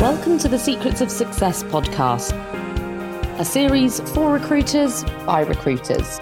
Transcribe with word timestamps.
Welcome 0.00 0.38
to 0.38 0.48
the 0.48 0.60
Secrets 0.60 1.00
of 1.00 1.10
Success 1.10 1.64
podcast, 1.64 2.32
a 3.40 3.44
series 3.44 3.98
for 4.12 4.32
recruiters 4.32 5.02
by 5.26 5.40
recruiters. 5.40 6.20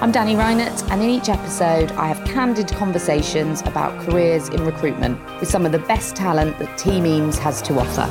I'm 0.00 0.12
Danny 0.12 0.36
Reinert, 0.36 0.88
and 0.88 1.02
in 1.02 1.10
each 1.10 1.28
episode, 1.28 1.90
I 1.92 2.06
have 2.06 2.24
candid 2.24 2.68
conversations 2.68 3.60
about 3.62 4.00
careers 4.02 4.50
in 4.50 4.64
recruitment 4.64 5.18
with 5.40 5.50
some 5.50 5.66
of 5.66 5.72
the 5.72 5.80
best 5.80 6.14
talent 6.14 6.60
that 6.60 6.78
Team 6.78 7.04
Eames 7.04 7.38
has 7.38 7.60
to 7.62 7.80
offer. 7.80 8.06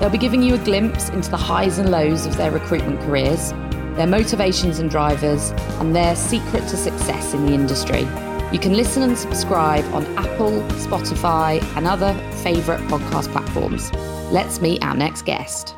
They'll 0.00 0.08
be 0.08 0.16
giving 0.16 0.42
you 0.42 0.54
a 0.54 0.64
glimpse 0.64 1.10
into 1.10 1.30
the 1.30 1.36
highs 1.36 1.76
and 1.76 1.90
lows 1.90 2.24
of 2.24 2.38
their 2.38 2.50
recruitment 2.50 3.00
careers, 3.02 3.50
their 3.96 4.06
motivations 4.06 4.78
and 4.78 4.88
drivers, 4.88 5.50
and 5.78 5.94
their 5.94 6.16
secret 6.16 6.66
to 6.68 6.78
success 6.78 7.34
in 7.34 7.44
the 7.44 7.52
industry. 7.52 8.08
You 8.50 8.58
can 8.58 8.72
listen 8.72 9.02
and 9.02 9.18
subscribe 9.18 9.84
on 9.92 10.06
Apple, 10.16 10.52
Spotify, 10.78 11.62
and 11.76 11.86
other 11.86 12.14
favourite 12.42 12.80
podcast 12.88 13.30
platforms. 13.32 13.90
Let's 14.32 14.60
meet 14.60 14.82
our 14.84 14.96
next 14.96 15.24
guest. 15.26 15.74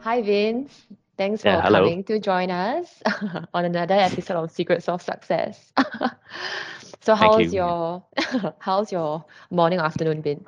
Hi, 0.00 0.22
Vince. 0.22 0.86
Thanks 1.16 1.42
for 1.42 1.62
Yeah, 1.62 1.62
coming 1.62 2.04
to 2.04 2.18
join 2.18 2.50
us 2.50 3.02
on 3.54 3.64
another 3.64 3.94
episode 3.94 4.36
of 4.36 4.50
Secrets 4.50 4.88
of 4.88 5.02
Success. 5.02 5.72
so, 7.00 7.14
how's 7.14 7.52
you. 7.52 7.54
your 7.54 8.04
how's 8.60 8.92
your 8.92 9.24
morning, 9.50 9.80
afternoon 9.80 10.20
been? 10.22 10.44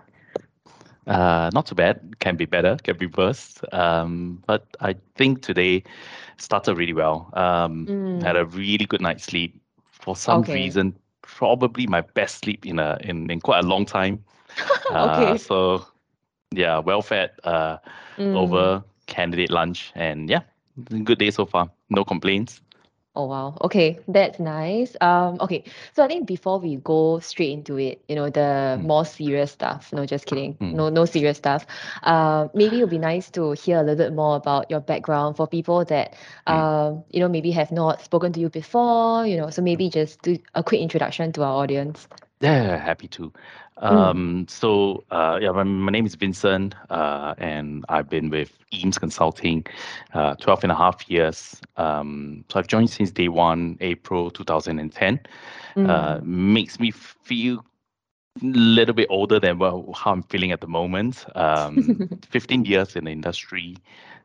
Uh, 1.07 1.51
not 1.53 1.67
too 1.67 1.75
bad. 1.75 2.19
Can 2.21 2.37
be 2.37 2.47
better. 2.47 2.77
Can 2.83 2.97
be 2.97 3.07
worse. 3.07 3.61
Um, 3.73 4.43
but 4.47 4.67
I 4.81 4.95
think 5.17 5.43
today 5.43 5.83
started 6.39 6.77
really 6.77 6.93
well. 6.95 7.31
Um, 7.35 7.91
Had 8.23 8.37
a 8.37 8.45
really 8.47 8.87
good 8.87 9.01
night's 9.01 9.25
sleep. 9.25 9.61
For 9.91 10.17
some 10.17 10.43
Okay. 10.43 10.53
reason, 10.53 10.97
probably 11.23 11.87
my 11.87 12.03
best 12.03 12.39
sleep 12.39 12.67
in 12.67 12.79
a 12.79 12.99
in, 13.03 13.31
in 13.31 13.41
quite 13.41 13.65
a 13.65 13.67
long 13.67 13.85
time. 13.87 14.25
Uh, 14.89 15.35
Okay. 15.35 15.37
So 15.37 15.85
yeah, 16.53 16.79
well 16.79 17.03
fed. 17.03 17.31
Uh, 17.45 17.79
Mm. 18.19 18.37
over 18.37 18.83
candidate 19.07 19.51
lunch, 19.51 19.93
and 19.95 20.29
yeah, 20.29 20.41
good 21.05 21.19
day 21.19 21.31
so 21.31 21.47
far. 21.47 21.71
No 21.89 22.05
complaints. 22.05 22.61
Oh 23.17 23.27
wow. 23.27 23.57
Okay, 23.63 23.99
that's 24.07 24.39
nice. 24.39 24.95
Um, 25.01 25.39
okay, 25.41 25.65
so 25.95 26.05
I 26.05 26.07
think 26.07 26.27
before 26.27 26.59
we 26.61 26.77
go 26.77 27.19
straight 27.21 27.51
into 27.53 27.77
it, 27.79 28.03
you 28.09 28.15
know, 28.15 28.31
the 28.31 28.77
Mm. 28.79 28.83
more 28.85 29.05
serious 29.05 29.53
stuff. 29.53 29.93
No, 29.93 30.05
just 30.07 30.27
kidding. 30.27 30.55
Mm. 30.61 30.75
No, 30.75 30.89
no 30.91 31.05
serious 31.07 31.39
stuff. 31.39 31.67
Uh, 32.03 32.49
maybe 32.55 32.79
it 32.79 32.83
would 32.85 32.91
be 32.91 32.99
nice 32.99 33.31
to 33.31 33.53
hear 33.53 33.79
a 33.79 33.83
little 33.83 33.97
bit 33.97 34.13
more 34.15 34.37
about 34.37 34.71
your 34.71 34.81
background 34.81 35.37
for 35.37 35.47
people 35.49 35.85
that, 35.87 36.15
Mm. 36.47 36.53
um, 36.55 37.05
you 37.11 37.21
know, 37.21 37.29
maybe 37.29 37.51
have 37.53 37.73
not 37.73 38.01
spoken 38.03 38.33
to 38.35 38.41
you 38.41 38.49
before. 38.49 39.27
You 39.27 39.37
know, 39.39 39.51
so 39.51 39.63
maybe 39.63 39.89
just 39.89 40.23
do 40.23 40.39
a 40.55 40.63
quick 40.63 40.81
introduction 40.81 41.33
to 41.33 41.43
our 41.43 41.63
audience. 41.63 42.07
Yeah, 42.41 42.79
happy 42.79 43.09
to. 43.09 43.33
Um, 43.79 44.47
so 44.49 45.05
uh, 45.11 45.39
yeah, 45.41 45.51
my, 45.53 45.63
my 45.63 45.93
name 45.93 46.07
is 46.07 46.15
Vincent, 46.15 46.75
uh, 46.91 47.35
and 47.39 47.85
I've 47.89 48.09
been 48.09 48.31
with 48.31 48.59
Eames 48.73 48.99
Consulting, 48.99 49.67
uh, 50.15 50.35
12 50.37 50.65
and 50.65 50.73
a 50.73 50.75
half 50.75 51.09
years. 51.11 51.61
Um, 51.77 52.45
so 52.51 52.59
I've 52.59 52.67
joined 52.67 52.91
since 52.91 53.11
day 53.11 53.29
one, 53.29 53.77
April 53.81 54.31
2010. 54.31 55.21
Uh, 55.85 56.21
makes 56.23 56.81
me 56.81 56.91
feel 56.91 57.65
a 58.43 58.47
little 58.47 58.95
bit 58.95 59.07
older 59.11 59.39
than 59.41 59.59
well, 59.59 59.93
how 59.95 60.13
I'm 60.13 60.23
feeling 60.25 60.53
at 60.53 60.61
the 60.61 60.67
moment. 60.69 61.25
Um, 61.37 62.07
15 62.31 62.65
years 62.65 62.97
in 62.97 63.05
the 63.05 63.11
industry 63.11 63.77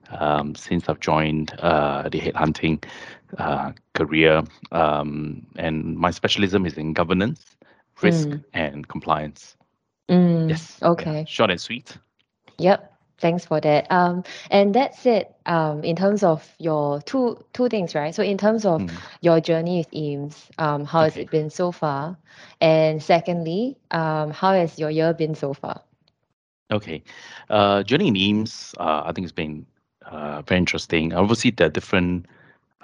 um, 0.09 0.55
since 0.55 0.88
I've 0.89 0.99
joined 0.99 1.53
uh, 1.59 2.09
the 2.09 2.19
headhunting 2.19 2.83
uh, 3.38 3.71
career, 3.93 4.43
um, 4.71 5.45
and 5.58 5.97
my 5.97 6.11
specialism 6.11 6.66
is 6.66 6.77
in 6.77 6.93
governance, 6.93 7.58
risk, 8.06 8.30
Mm. 8.30 8.44
and 8.53 8.88
compliance. 8.88 9.58
Mm, 10.09 10.50
Yes. 10.50 10.81
yeah, 10.81 10.89
Okay. 10.92 11.25
Short 11.28 11.52
and 11.52 11.61
sweet. 11.61 11.98
Yep. 12.58 12.92
Thanks 13.20 13.45
for 13.45 13.59
that. 13.61 13.92
Um, 13.92 14.23
and 14.52 14.73
that's 14.75 15.06
it. 15.06 15.34
Um, 15.45 15.84
in 15.84 15.95
terms 15.95 16.23
of 16.23 16.56
your 16.59 17.02
two 17.02 17.44
two 17.53 17.70
things, 17.70 17.95
right? 17.95 18.14
So 18.14 18.23
in 18.23 18.38
terms 18.38 18.65
of 18.65 18.82
Mm. 18.82 19.02
your 19.21 19.39
journey 19.39 19.77
with 19.80 19.94
Eames, 19.94 20.49
um, 20.58 20.86
how 20.86 21.04
has 21.04 21.17
it 21.17 21.30
been 21.32 21.49
so 21.49 21.71
far? 21.71 22.17
And 22.61 23.02
secondly, 23.02 23.77
um, 23.92 24.32
how 24.32 24.54
has 24.54 24.77
your 24.80 24.89
year 24.92 25.14
been 25.14 25.36
so 25.36 25.54
far? 25.54 25.82
Okay. 26.71 27.04
Uh, 27.49 27.83
journey 27.83 28.08
in 28.08 28.15
Eames, 28.17 28.76
uh, 28.80 29.04
I 29.05 29.11
think 29.14 29.26
it's 29.26 29.32
been 29.32 29.65
uh, 30.05 30.42
very 30.44 30.60
interesting. 30.60 31.14
Obviously, 31.14 31.52
there 31.52 31.67
are 31.67 31.71
different, 31.71 32.26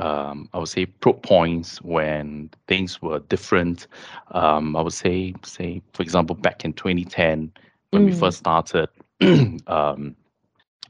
um, 0.02 0.50
I 0.54 0.60
would 0.60 0.70
say, 0.70 0.86
pro 0.88 1.14
points 1.14 1.82
when 1.82 2.50
things 2.68 3.02
were 3.02 3.20
different. 3.20 3.88
Um, 4.32 4.76
I 4.76 4.82
would 4.82 4.94
say, 4.94 5.34
say, 5.44 5.82
for 5.94 6.04
example, 6.04 6.36
back 6.36 6.66
in 6.66 6.74
2010, 6.74 7.52
when 7.92 8.06
we 8.06 8.12
Mm. 8.12 8.20
first 8.20 8.40
started, 8.40 8.90
um, 9.68 10.16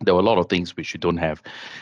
there 0.01 0.13
were 0.15 0.21
a 0.21 0.23
lot 0.23 0.37
of 0.39 0.49
things 0.49 0.75
which 0.77 0.93
you 0.93 0.99
don't 0.99 1.17
have, 1.17 1.41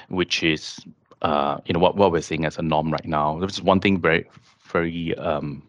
which 0.09 0.43
is, 0.43 0.79
uh, 1.21 1.59
you 1.65 1.73
know, 1.73 1.79
what, 1.79 1.95
what 1.97 2.11
we're 2.11 2.21
seeing 2.21 2.45
as 2.45 2.57
a 2.57 2.63
norm 2.63 2.91
right 2.91 3.05
now. 3.07 3.39
This 3.39 3.53
is 3.53 3.61
one 3.63 3.79
thing 3.79 3.99
very, 4.01 4.25
very, 4.71 5.15
um, 5.17 5.63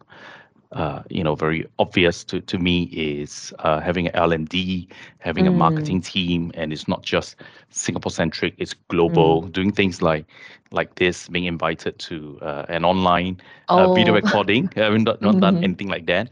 uh, 0.73 1.03
you 1.11 1.23
know, 1.23 1.35
very 1.35 1.67
obvious 1.79 2.25
to, 2.25 2.41
to 2.41 2.59
me 2.59 2.85
is 2.93 3.53
uh, 3.61 3.81
having 3.81 4.07
an 4.07 4.15
L&D, 4.15 4.89
having 5.19 5.47
a 5.47 5.51
Mm. 5.51 5.53
marketing 5.53 6.01
team, 6.03 6.51
and 6.55 6.73
it's 6.73 6.89
not 6.89 7.03
just 7.03 7.37
Singapore 7.71 8.11
centric; 8.11 8.55
it's 8.59 8.75
global. 8.89 9.43
Doing 9.49 9.73
things 9.73 10.03
like 10.03 10.27
like 10.71 10.97
this, 10.97 11.29
being 11.29 11.45
invited 11.47 11.99
to 12.01 12.39
uh, 12.43 12.65
an 12.69 12.85
online 12.85 13.39
uh, 13.77 13.87
video 13.89 14.13
Oh. 14.13 14.23
recording. 14.23 14.71
I 14.77 14.91
mean, 14.91 15.05
not, 15.05 15.21
not 15.23 15.41
done 15.41 15.59
Mhm. 15.59 15.63
anything 15.63 15.89
like 15.89 16.07
that. 16.07 16.31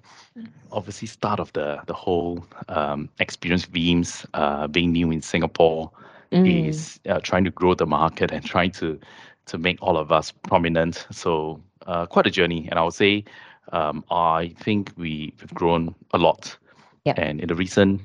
Obviously, 0.73 1.07
start 1.09 1.41
of 1.41 1.53
the 1.53 1.81
the 1.87 1.95
whole 1.95 2.45
um, 2.69 3.09
experience 3.19 3.67
Veeams, 3.67 4.27
uh, 4.35 4.67
being 4.69 4.93
new 4.93 5.11
in 5.11 5.21
Singapore, 5.23 5.91
Mm. 6.33 6.45
is 6.45 7.01
uh, 7.09 7.21
trying 7.21 7.45
to 7.45 7.51
grow 7.51 7.75
the 7.75 7.87
market 7.87 8.31
and 8.33 8.45
trying 8.45 8.71
to 8.73 8.99
to 9.47 9.59
make 9.59 9.79
all 9.83 9.97
of 9.97 10.13
us 10.13 10.31
prominent. 10.33 11.07
So 11.11 11.61
uh, 11.87 12.07
quite 12.07 12.27
a 12.27 12.31
journey, 12.31 12.69
and 12.71 12.79
I 12.79 12.83
would 12.83 12.95
say 12.95 13.25
um, 13.73 14.05
I 14.11 14.55
think 14.61 14.93
we, 14.97 15.33
we've 15.41 15.55
grown 15.55 15.95
a 16.13 16.19
lot. 16.19 16.57
Yeah. 17.05 17.15
And 17.17 17.41
in 17.41 17.49
the 17.49 17.55
recent 17.55 18.01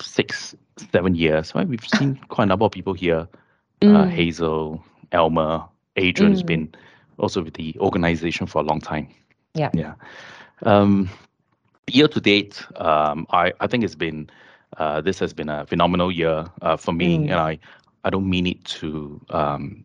six 0.00 0.54
seven 0.92 1.14
years, 1.14 1.54
right, 1.54 1.66
we've 1.68 1.84
seen 1.86 2.16
quite 2.28 2.44
a 2.44 2.46
number 2.46 2.64
of 2.64 2.72
people 2.72 2.94
here. 2.94 3.28
Uh, 3.82 3.86
Mm. 3.86 4.08
Hazel, 4.10 4.82
Elmer, 5.12 5.62
Adrian 5.96 6.32
has 6.32 6.42
Mm. 6.42 6.46
been 6.46 6.74
also 7.18 7.42
with 7.42 7.54
the 7.54 7.76
organization 7.80 8.46
for 8.46 8.60
a 8.62 8.64
long 8.64 8.80
time. 8.80 9.08
Yeah. 9.54 9.70
Yeah. 9.74 9.94
Um, 10.62 11.08
year 11.92 12.08
to 12.08 12.20
date, 12.20 12.64
um, 12.76 13.26
I, 13.30 13.52
I 13.60 13.66
think 13.66 13.84
it's 13.84 13.94
been 13.96 14.30
uh, 14.78 15.00
this 15.02 15.18
has 15.20 15.32
been 15.34 15.48
a 15.50 15.66
phenomenal 15.66 16.10
year 16.10 16.46
uh, 16.62 16.76
for 16.76 16.92
me, 16.92 17.18
Mm. 17.18 17.22
and 17.30 17.34
I 17.34 17.58
I 18.04 18.10
don't 18.10 18.28
mean 18.28 18.46
it 18.46 18.64
to 18.80 19.20
um, 19.30 19.84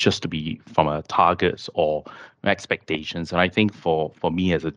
just 0.00 0.22
to 0.22 0.28
be 0.28 0.60
from 0.74 0.88
a 0.88 1.02
targets 1.02 1.68
or 1.74 2.02
expectations. 2.44 3.32
And 3.32 3.40
I 3.40 3.48
think 3.48 3.74
for 3.74 4.10
for 4.20 4.30
me 4.30 4.52
as 4.54 4.64
a 4.64 4.72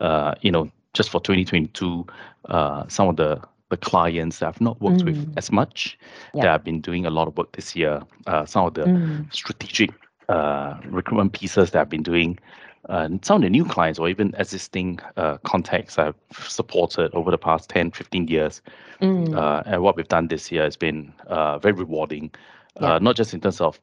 uh, 0.00 0.34
you 0.40 0.50
know 0.52 0.70
just 0.94 1.10
for 1.10 1.20
2022, 1.20 2.06
uh, 2.48 2.84
some 2.88 3.08
of 3.08 3.16
the 3.16 3.40
the 3.70 3.76
clients 3.76 4.38
that 4.38 4.48
I've 4.48 4.60
not 4.60 4.80
worked 4.80 5.04
with 5.04 5.16
Mm. 5.16 5.36
as 5.36 5.50
much, 5.50 5.98
Yeah. 6.34 6.42
that 6.44 6.54
I've 6.54 6.64
been 6.64 6.80
doing 6.80 7.06
a 7.06 7.10
lot 7.10 7.26
of 7.28 7.36
work 7.36 7.50
this 7.52 7.74
year. 7.74 8.00
Uh, 8.26 8.44
some 8.46 8.66
of 8.66 8.74
the 8.74 8.84
Mm. 8.86 9.26
strategic 9.34 9.90
uh, 10.28 10.74
recruitment 10.86 11.32
pieces 11.32 11.70
that 11.70 11.80
I've 11.80 11.90
been 11.90 12.02
doing, 12.04 12.38
uh, 12.88 13.04
and 13.06 13.24
some 13.24 13.36
of 13.36 13.42
the 13.42 13.50
new 13.50 13.64
clients 13.64 13.98
or 13.98 14.08
even 14.08 14.34
existing 14.38 15.00
uh, 15.16 15.36
contacts 15.44 15.98
I've 15.98 16.14
supported 16.32 17.10
over 17.14 17.30
the 17.30 17.38
past 17.38 17.68
10, 17.70 17.90
15 17.90 18.28
years. 18.28 18.62
Mm. 19.00 19.34
Uh, 19.34 19.62
and 19.66 19.82
what 19.82 19.96
we've 19.96 20.08
done 20.16 20.28
this 20.28 20.52
year 20.52 20.62
has 20.64 20.76
been 20.76 21.12
uh, 21.26 21.58
very 21.58 21.74
rewarding, 21.74 22.30
Yeah. 22.80 22.94
uh, 22.94 22.98
not 23.00 23.16
just 23.18 23.34
in 23.34 23.40
terms 23.40 23.60
of 23.60 23.80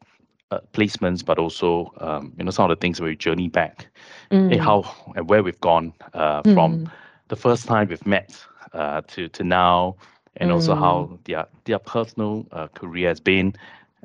uh, 0.51 0.59
placements, 0.73 1.25
but 1.25 1.39
also 1.39 1.91
um, 1.99 2.33
you 2.37 2.43
know 2.43 2.51
some 2.51 2.69
of 2.69 2.77
the 2.77 2.81
things 2.81 2.99
where 2.99 3.09
we 3.09 3.15
journey 3.15 3.47
back, 3.47 3.87
Mm. 4.31 4.57
how 4.59 4.83
and 5.15 5.29
where 5.29 5.43
we've 5.43 5.59
gone 5.61 5.93
uh, 6.13 6.43
from 6.43 6.81
the 7.29 7.35
first 7.35 7.67
time 7.67 7.87
we've 7.87 8.05
met 8.05 8.45
uh, 8.73 9.01
to 9.07 9.27
to 9.29 9.43
now, 9.43 9.95
and 10.37 10.51
also 10.51 10.75
how 10.75 11.19
their 11.25 11.45
their 11.65 11.79
personal 11.79 12.45
uh, 12.51 12.67
career 12.67 13.09
has 13.09 13.19
been, 13.19 13.53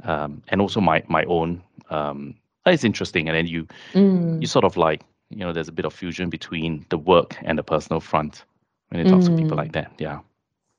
um, 0.04 0.42
and 0.48 0.60
also 0.60 0.80
my 0.80 1.02
my 1.08 1.24
own. 1.24 1.62
Um, 1.90 2.34
it's 2.66 2.84
interesting, 2.84 3.28
and 3.28 3.36
then 3.36 3.46
you 3.46 3.66
Mm. 3.94 4.40
you 4.40 4.46
sort 4.46 4.64
of 4.64 4.76
like 4.76 5.02
you 5.30 5.38
know 5.38 5.52
there's 5.52 5.68
a 5.68 5.72
bit 5.72 5.84
of 5.86 5.92
fusion 5.92 6.30
between 6.30 6.84
the 6.90 6.98
work 6.98 7.36
and 7.42 7.58
the 7.58 7.62
personal 7.64 8.00
front 8.00 8.44
when 8.88 9.00
you 9.00 9.06
talk 9.06 9.22
to 9.24 9.32
people 9.32 9.56
Mm. 9.56 9.58
like 9.58 9.72
that. 9.72 9.92
Yeah. 9.98 10.20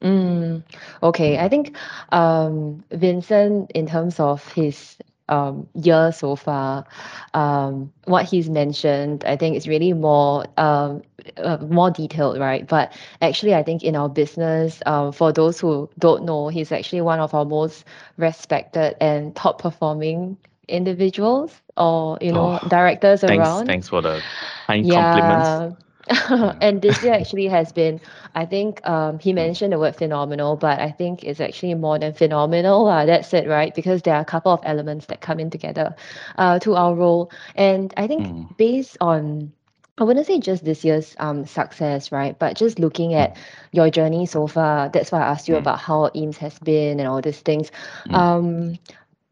Mm, 0.04 0.63
okay, 1.04 1.38
I 1.40 1.50
think 1.50 1.75
um, 2.12 2.84
Vincent, 2.92 3.72
in 3.72 3.88
terms 3.88 4.20
of 4.20 4.48
his 4.54 4.98
um, 5.29 5.68
year 5.74 6.12
so 6.12 6.35
far, 6.35 6.85
um, 7.33 7.91
what 8.06 8.25
he's 8.25 8.50
mentioned, 8.50 9.24
I 9.25 9.35
think 9.35 9.56
is 9.56 9.68
really 9.68 9.94
more 9.94 10.45
um, 10.57 11.01
uh, 11.38 11.57
more 11.57 11.89
detailed, 11.91 12.39
right? 12.39 12.68
But 12.68 12.94
actually, 13.21 13.53
I 13.56 13.63
think 13.63 13.83
in 13.83 13.95
our 13.95 14.09
business, 14.09 14.81
um, 14.85 15.12
for 15.12 15.31
those 15.31 15.59
who 15.59 15.89
don't 16.00 16.24
know, 16.25 16.47
he's 16.50 16.71
actually 16.71 17.01
one 17.01 17.19
of 17.19 17.33
our 17.33 17.45
most 17.45 17.85
respected 18.18 18.95
and 19.01 19.35
top 19.35 19.62
performing 19.62 20.38
individuals 20.68 21.62
or 21.77 22.18
you 22.21 22.31
know 22.31 22.53
Oh, 22.53 22.59
directors 22.68 23.24
Thanks, 23.25 23.62
around. 23.62 23.63
thanks 23.63 23.88
for 23.89 24.01
the 24.01 24.24
kind 24.68 24.88
compliments. 24.88 25.62
And 26.62 26.81
this 26.81 27.04
year 27.04 27.13
actually 27.13 27.48
has 27.48 27.71
been, 27.71 28.00
I 28.36 28.45
think 28.45 28.86
um, 28.88 29.19
he 29.19 29.33
mentioned 29.33 29.74
the 29.74 29.80
word 29.80 29.95
phenomenal, 29.95 30.56
but 30.56 30.80
I 30.80 30.92
think 30.92 31.24
it's 31.24 31.39
actually 31.39 31.74
more 31.75 31.98
than 32.00 32.13
phenomenal. 32.13 32.88
Uh, 32.88 33.06
that's 33.06 33.33
it, 33.33 33.48
right? 33.48 33.74
Because 33.74 34.01
there 34.04 34.15
are 34.15 34.21
a 34.21 34.25
couple 34.25 34.51
of 34.51 34.62
elements 34.63 35.07
that 35.07 35.21
come 35.21 35.39
in 35.39 35.50
together 35.50 35.95
uh, 36.38 36.59
to 36.59 36.75
our 36.75 36.95
role. 36.95 37.31
And 37.56 37.94
I 37.98 38.07
think 38.07 38.30
Mm. 38.30 38.50
based 38.57 38.98
on 39.01 39.51
I 39.98 40.04
wouldn't 40.04 40.27
say 40.27 40.39
just 40.39 40.63
this 40.65 40.83
year's 40.83 41.15
um 41.19 41.45
success, 41.45 42.12
right? 42.12 42.38
But 42.38 42.56
just 42.57 42.80
looking 42.80 43.13
at 43.13 43.36
your 43.71 43.89
journey 43.89 44.25
so 44.25 44.48
far, 44.48 44.89
that's 44.89 45.12
why 45.12 45.19
I 45.21 45.27
asked 45.30 45.48
you 45.48 45.56
Mm. 45.56 45.57
about 45.57 45.80
how 45.80 46.10
Eames 46.15 46.38
has 46.38 46.60
been 46.60 47.00
and 47.00 47.07
all 47.07 47.21
these 47.21 47.39
things. 47.42 47.71
Mm. 48.07 48.13
Um, 48.13 48.75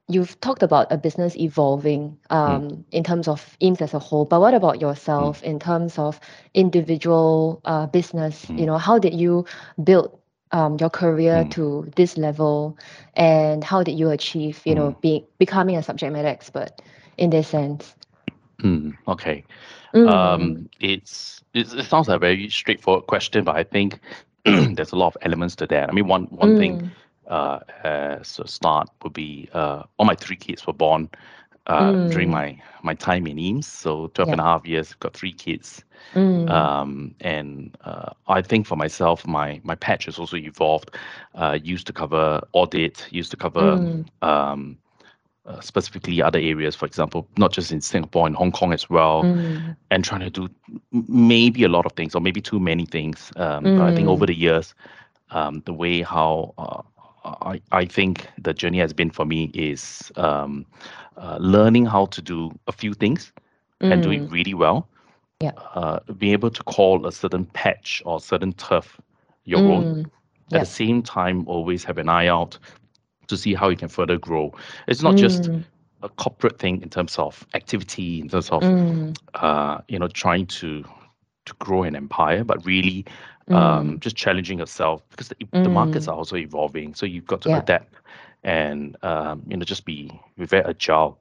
you've 0.07 0.40
talked 0.42 0.63
about 0.63 0.92
a 0.92 0.98
business 0.98 1.36
evolving 1.38 2.18
um 2.30 2.86
in 2.92 3.04
terms 3.04 3.28
of 3.28 3.57
Eames 3.62 3.81
as 3.81 3.94
a 3.94 4.00
whole, 4.00 4.25
but 4.25 4.40
what 4.40 4.54
about 4.54 4.81
yourself 4.81 5.44
in 5.44 5.60
terms 5.60 5.98
of 6.00 6.19
individual 6.54 7.62
uh 7.66 7.86
business? 7.88 8.52
You 8.56 8.66
Mm. 8.66 8.68
know, 8.68 8.78
how 8.78 9.00
did 9.00 9.13
you 9.13 9.46
build 9.84 10.18
um 10.52 10.78
your 10.80 10.90
career 10.90 11.44
Mm. 11.44 11.52
to 11.52 11.92
this 11.96 12.18
level, 12.18 12.78
and 13.16 13.63
how 13.63 13.84
did 13.84 13.94
you 13.98 14.10
achieve, 14.10 14.62
you 14.66 14.75
know, 14.75 14.92
Mm. 14.92 15.02
being 15.02 15.25
becoming 15.40 15.75
a 15.78 15.84
subject 15.84 16.12
matter 16.13 16.28
expert 16.28 16.72
in 17.18 17.30
this 17.30 17.48
sense? 17.48 17.96
Mm, 18.63 18.96
okay. 19.07 19.44
Mm, 19.94 20.13
Um, 20.13 20.69
it's, 20.80 21.44
it's 21.54 21.74
it 21.74 21.86
sounds 21.86 22.07
like 22.07 22.18
a 22.18 22.19
very 22.19 22.50
straightforward 22.50 23.07
question, 23.07 23.44
but 23.44 23.56
I 23.56 23.63
think 23.63 24.00
there's 24.46 24.92
a 24.92 24.96
lot 24.96 25.07
of 25.07 25.18
elements 25.22 25.56
to 25.57 25.68
that. 25.68 25.90
I 25.90 25.94
mean, 25.94 26.07
one 26.07 26.25
one 26.25 26.54
thing 26.54 26.80
mm, 27.30 27.33
uh, 27.33 27.60
as 27.83 28.39
start 28.45 28.89
would 29.04 29.13
be 29.13 29.50
uh, 29.54 29.83
all 29.98 30.06
my 30.06 30.16
three 30.16 30.36
kids 30.36 30.66
were 30.68 30.74
born 30.74 31.10
uh, 31.68 31.94
during 32.07 32.30
mm, 32.30 32.31
my 32.31 32.60
my 32.83 32.94
time 32.94 33.27
in 33.27 33.39
Eames. 33.39 33.68
So 33.68 34.07
12 34.13 34.31
and 34.31 34.42
a 34.42 34.44
half 34.44 34.66
years, 34.66 34.94
got 34.95 35.13
three 35.13 35.33
kids. 35.33 35.83
Mm, 36.16 36.48
Um, 36.48 37.16
and 37.22 37.75
uh, 37.83 38.12
I 38.27 38.42
think 38.42 38.66
for 38.68 38.75
myself, 38.75 39.25
my 39.27 39.62
my 39.63 39.75
patch 39.75 40.06
has 40.06 40.19
also 40.19 40.38
evolved. 40.38 40.92
Uh, 41.36 41.57
used 41.62 41.88
to 41.88 41.94
cover 41.94 42.42
audit, 42.54 43.07
used 43.12 43.31
to 43.31 43.38
cover 43.38 43.80
mm, 43.83 44.10
um, 44.21 44.78
uh, 45.45 45.60
specifically 45.62 46.21
other 46.21 46.39
areas, 46.39 46.75
for 46.75 46.86
example, 46.86 47.28
not 47.38 47.51
just 47.51 47.71
in 47.71 47.81
Singapore, 47.81 48.28
in 48.28 48.33
Hong 48.33 48.51
Kong 48.51 48.74
as 48.74 48.89
well, 48.89 49.30
mm, 49.30 49.75
and 49.92 50.04
trying 50.04 50.21
to 50.21 50.30
do 50.30 50.50
maybe 50.92 51.63
a 51.63 51.69
lot 51.69 51.86
of 51.86 51.94
things 51.94 52.16
or 52.16 52.21
maybe 52.21 52.42
too 52.42 52.60
many 52.60 52.86
things. 52.86 53.31
Um, 53.36 53.71
but 53.75 53.86
I 53.86 53.92
think 53.92 54.07
over 54.07 54.25
mm, 54.25 54.28
the 54.28 54.36
years, 54.36 54.74
um, 55.31 55.62
the 55.66 55.74
way 55.74 56.01
how 56.01 56.54
uh, 56.57 56.81
I, 57.25 57.62
I 57.72 57.86
think 57.86 58.27
the 58.38 58.54
journey 58.54 58.80
has 58.80 58.94
been 58.94 59.10
for 59.12 59.25
me 59.25 59.51
is 59.54 60.12
um, 60.18 60.66
uh, 61.18 61.38
learning 61.39 61.86
how 61.86 62.06
to 62.07 62.22
do 62.22 62.51
a 62.68 62.72
few 62.72 62.94
things 62.94 63.33
and 63.89 64.01
do 64.01 64.12
it 64.12 64.24
mm, 64.24 64.31
really 64.31 64.54
well. 64.54 64.88
yeah. 65.42 65.54
Uh, 65.75 66.00
being 66.18 66.33
able 66.33 66.50
to 66.51 66.63
call 66.63 67.06
a 67.06 67.12
certain 67.12 67.45
patch 67.45 68.01
or 68.06 68.19
certain 68.19 68.54
turf 68.54 69.01
your 69.45 69.66
own. 69.66 69.89
Mm, 69.92 70.12
At 70.54 70.60
yeah. 70.60 70.62
the 70.62 70.66
same 70.66 71.01
time, 71.01 71.48
always 71.48 71.83
have 71.86 71.98
an 71.98 72.10
eye 72.10 72.27
out 72.27 72.57
to 73.28 73.38
see 73.38 73.54
how 73.54 73.69
you 73.69 73.75
can 73.78 73.89
further 73.89 74.18
grow. 74.18 74.54
It's 74.88 75.01
not 75.01 75.18
just 75.18 75.50
Mm, 75.50 75.66
a 76.01 76.10
corporate 76.10 76.60
thing 76.60 76.81
in 76.81 76.89
terms 76.89 77.18
of 77.19 77.45
activity, 77.54 78.19
in 78.21 78.30
terms 78.30 78.50
of 78.50 78.71
mm, 78.71 79.16
uh, 79.36 79.81
you 79.88 80.00
know 80.00 80.07
trying 80.07 80.45
to 80.48 80.83
to 81.45 81.54
grow 81.60 81.83
an 81.83 81.95
empire, 81.95 82.44
but 82.44 82.66
really 82.66 83.06
um, 83.51 83.97
mm, 83.97 84.00
just 84.00 84.15
challenging 84.15 84.59
yourself 84.59 85.03
because 85.09 85.30
the, 85.30 85.36
the 85.62 85.69
markets 85.69 86.07
mm, 86.07 86.09
are 86.09 86.15
also 86.15 86.36
evolving. 86.38 86.94
So 86.94 87.06
you've 87.06 87.25
got 87.27 87.42
to 87.42 87.50
yeah. 87.50 87.57
adapt 87.57 87.95
and 88.44 88.95
um, 89.03 89.44
you 89.47 89.57
know 89.57 89.65
just 89.65 89.86
be 89.86 90.19
be 90.38 90.45
very 90.45 90.65
agile 90.65 91.19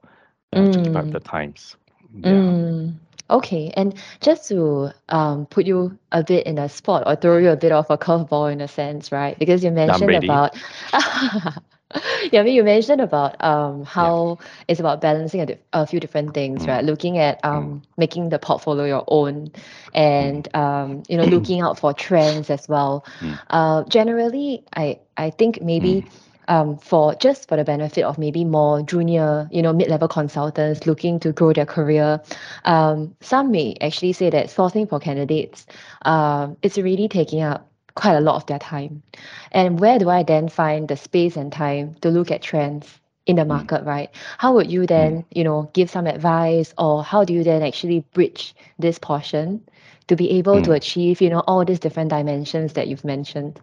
uh, 0.53 0.67
to 0.67 0.79
keep 0.79 0.95
up 0.95 1.09
Mm, 1.09 1.11
the 1.11 1.19
times. 1.19 1.75
Yeah, 2.21 2.43
mm. 2.51 2.93
Okay, 3.29 3.71
and 3.75 3.93
just 4.21 4.49
to 4.49 4.91
um 5.09 5.45
put 5.47 5.65
you 5.65 5.97
a 6.11 6.23
bit 6.23 6.45
in 6.45 6.57
a 6.57 6.69
spot 6.69 7.03
or 7.05 7.15
throw 7.15 7.37
you 7.37 7.49
a 7.49 7.55
bit 7.57 7.71
of 7.71 7.89
a 7.89 7.97
curveball 7.97 8.51
in 8.51 8.61
a 8.61 8.67
sense, 8.67 9.11
right? 9.11 9.37
Because 9.39 9.63
you 9.63 9.71
mentioned 9.71 10.15
about 10.15 10.55
yeah, 12.31 12.41
I 12.41 12.43
mean 12.43 12.55
you 12.55 12.63
mentioned 12.63 13.01
about 13.01 13.41
um 13.43 13.83
Yeah. 13.99 14.09
how 14.09 14.37
it's 14.67 14.79
about 14.79 15.01
balancing 15.01 15.41
a, 15.41 15.57
a 15.73 15.85
few 15.85 15.99
different 15.99 16.33
things, 16.33 16.67
Mm, 16.67 16.67
right? 16.67 16.83
Looking 16.83 17.17
at 17.17 17.43
um 17.45 17.83
making 17.97 18.29
the 18.29 18.39
portfolio 18.39 18.85
your 18.85 19.03
own 19.07 19.51
and 19.93 20.47
um 20.55 21.03
you 21.07 21.17
know 21.17 21.25
looking 21.25 21.61
out 21.61 21.77
for 21.79 21.93
trends 21.93 22.49
as 22.49 22.67
well. 22.67 23.05
mm, 23.21 23.37
Uh 23.49 23.83
generally 23.83 24.63
I 24.75 24.99
I 25.17 25.29
think 25.29 25.61
maybe 25.61 26.05
mm, 26.05 26.25
um, 26.47 26.77
for 26.77 27.13
just 27.15 27.47
for 27.47 27.55
the 27.57 27.63
benefit 27.63 28.03
of 28.03 28.17
maybe 28.17 28.43
more 28.43 28.81
junior, 28.81 29.47
you 29.51 29.61
know, 29.61 29.73
mid-level 29.73 30.07
consultants 30.07 30.85
looking 30.85 31.19
to 31.19 31.31
grow 31.31 31.53
their 31.53 31.65
career. 31.65 32.21
Um, 32.65 33.15
some 33.21 33.51
may 33.51 33.75
actually 33.81 34.13
say 34.13 34.29
that 34.29 34.47
sourcing 34.47 34.87
for 34.89 34.99
candidates, 34.99 35.65
um, 36.03 36.57
it's 36.61 36.77
already 36.77 37.07
taking 37.07 37.41
up 37.41 37.69
quite 37.95 38.15
a 38.15 38.21
lot 38.21 38.35
of 38.35 38.45
their 38.47 38.59
time. 38.59 39.03
And 39.51 39.79
where 39.79 39.99
do 39.99 40.09
I 40.09 40.23
then 40.23 40.49
find 40.49 40.87
the 40.87 40.97
space 40.97 41.35
and 41.37 41.51
time 41.51 41.95
to 42.01 42.09
look 42.09 42.31
at 42.31 42.41
trends 42.41 42.99
in 43.25 43.35
the 43.37 43.45
mm, 43.45 43.45
market, 43.45 43.83
right? 43.85 44.09
How 44.37 44.53
would 44.55 44.71
you 44.71 44.85
mm, 44.97 45.09
then, 45.09 45.25
you 45.31 45.43
know, 45.43 45.69
give 45.73 45.89
some 45.89 46.07
advice 46.07 46.73
or 46.77 47.03
how 47.03 47.23
do 47.25 47.33
you 47.33 47.43
then 47.43 47.61
actually 47.63 48.01
bridge 48.13 48.55
this 48.79 48.99
portion 48.99 49.61
to 50.07 50.15
be 50.15 50.31
able 50.31 50.61
to 50.61 50.71
mm, 50.71 50.73
achieve, 50.73 51.21
you 51.21 51.29
know, 51.29 51.41
all 51.47 51.65
these 51.65 51.79
different 51.79 52.09
dimensions 52.09 52.73
that 52.73 52.87
you've 52.87 53.05
mentioned? 53.05 53.59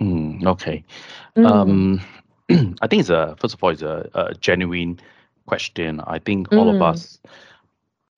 mm. 0.00 0.44
Okay. 0.46 0.84
Mm, 1.36 1.64
Um, 1.64 2.00
I 2.50 2.86
think 2.88 3.00
it's 3.00 3.10
a 3.10 3.36
first 3.38 3.54
of 3.54 3.62
all, 3.62 3.70
it's 3.70 3.82
a, 3.82 4.08
a 4.14 4.34
genuine 4.34 4.98
question. 5.46 6.00
I 6.06 6.18
think 6.18 6.48
all 6.54 6.70
of 6.70 6.80
mm, 6.80 6.82
us, 6.82 7.20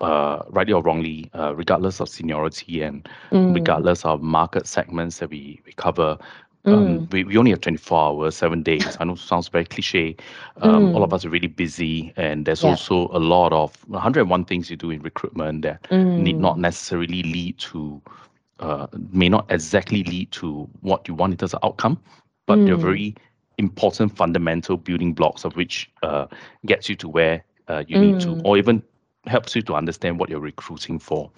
uh, 0.00 0.42
rightly 0.48 0.72
or 0.72 0.82
wrongly, 0.82 1.30
uh, 1.34 1.54
regardless 1.54 2.00
of 2.00 2.08
seniority 2.08 2.82
and 2.82 3.08
mm, 3.30 3.54
regardless 3.54 4.04
of 4.04 4.22
market 4.22 4.66
segments 4.66 5.18
that 5.18 5.30
we, 5.30 5.60
we 5.66 5.72
cover, 5.72 6.18
um, 6.66 7.00
mm, 7.00 7.10
we, 7.10 7.24
we 7.24 7.36
only 7.36 7.50
have 7.50 7.60
24 7.60 7.98
hours, 7.98 8.36
seven 8.36 8.62
days. 8.62 8.96
I 9.00 9.04
know 9.04 9.12
it 9.12 9.18
sounds 9.18 9.48
very 9.48 9.64
cliche. 9.64 10.16
Um, 10.60 10.90
all 10.92 11.02
of 11.02 11.12
mm. 11.12 11.12
us 11.12 11.24
are 11.24 11.30
really 11.30 11.46
busy, 11.48 12.12
and 12.16 12.44
there's 12.44 12.62
Yeah. 12.62 12.70
also 12.70 13.08
a 13.12 13.18
lot 13.18 13.52
of 13.52 13.76
101 13.88 14.44
things 14.44 14.70
you 14.70 14.76
do 14.76 14.90
in 14.90 15.02
recruitment 15.02 15.62
that 15.62 15.86
need 16.16 16.40
not 16.40 16.58
Mm, 16.58 16.58
necessarily 16.58 17.22
lead 17.22 17.58
to, 17.58 18.00
uh, 18.60 18.86
may 19.12 19.28
not 19.28 19.46
exactly 19.50 20.02
lead 20.04 20.30
to 20.32 20.68
what 20.80 21.06
you 21.08 21.14
want 21.14 21.32
in 21.32 21.38
terms 21.38 21.54
of 21.54 21.60
outcome, 21.64 21.98
but 22.46 22.64
they're 22.64 22.76
mm, 22.76 22.78
very 22.78 23.14
important 23.58 24.14
fundamental 24.16 24.76
building 24.76 25.12
blocks 25.12 25.44
of 25.44 25.56
which 25.56 25.90
uh, 26.02 26.26
gets 26.66 26.88
you 26.88 26.96
to 26.96 27.08
where 27.08 27.44
uh, 27.68 27.84
you 27.86 27.98
need 27.98 28.18
to, 28.20 28.36
mm. 28.36 28.40
or 28.44 28.56
even 28.58 28.82
helps 29.26 29.54
you 29.54 29.62
to 29.62 29.74
understand 29.74 30.18
what 30.18 30.30
you're 30.30 30.40
recruiting 30.40 30.98
for. 30.98 31.30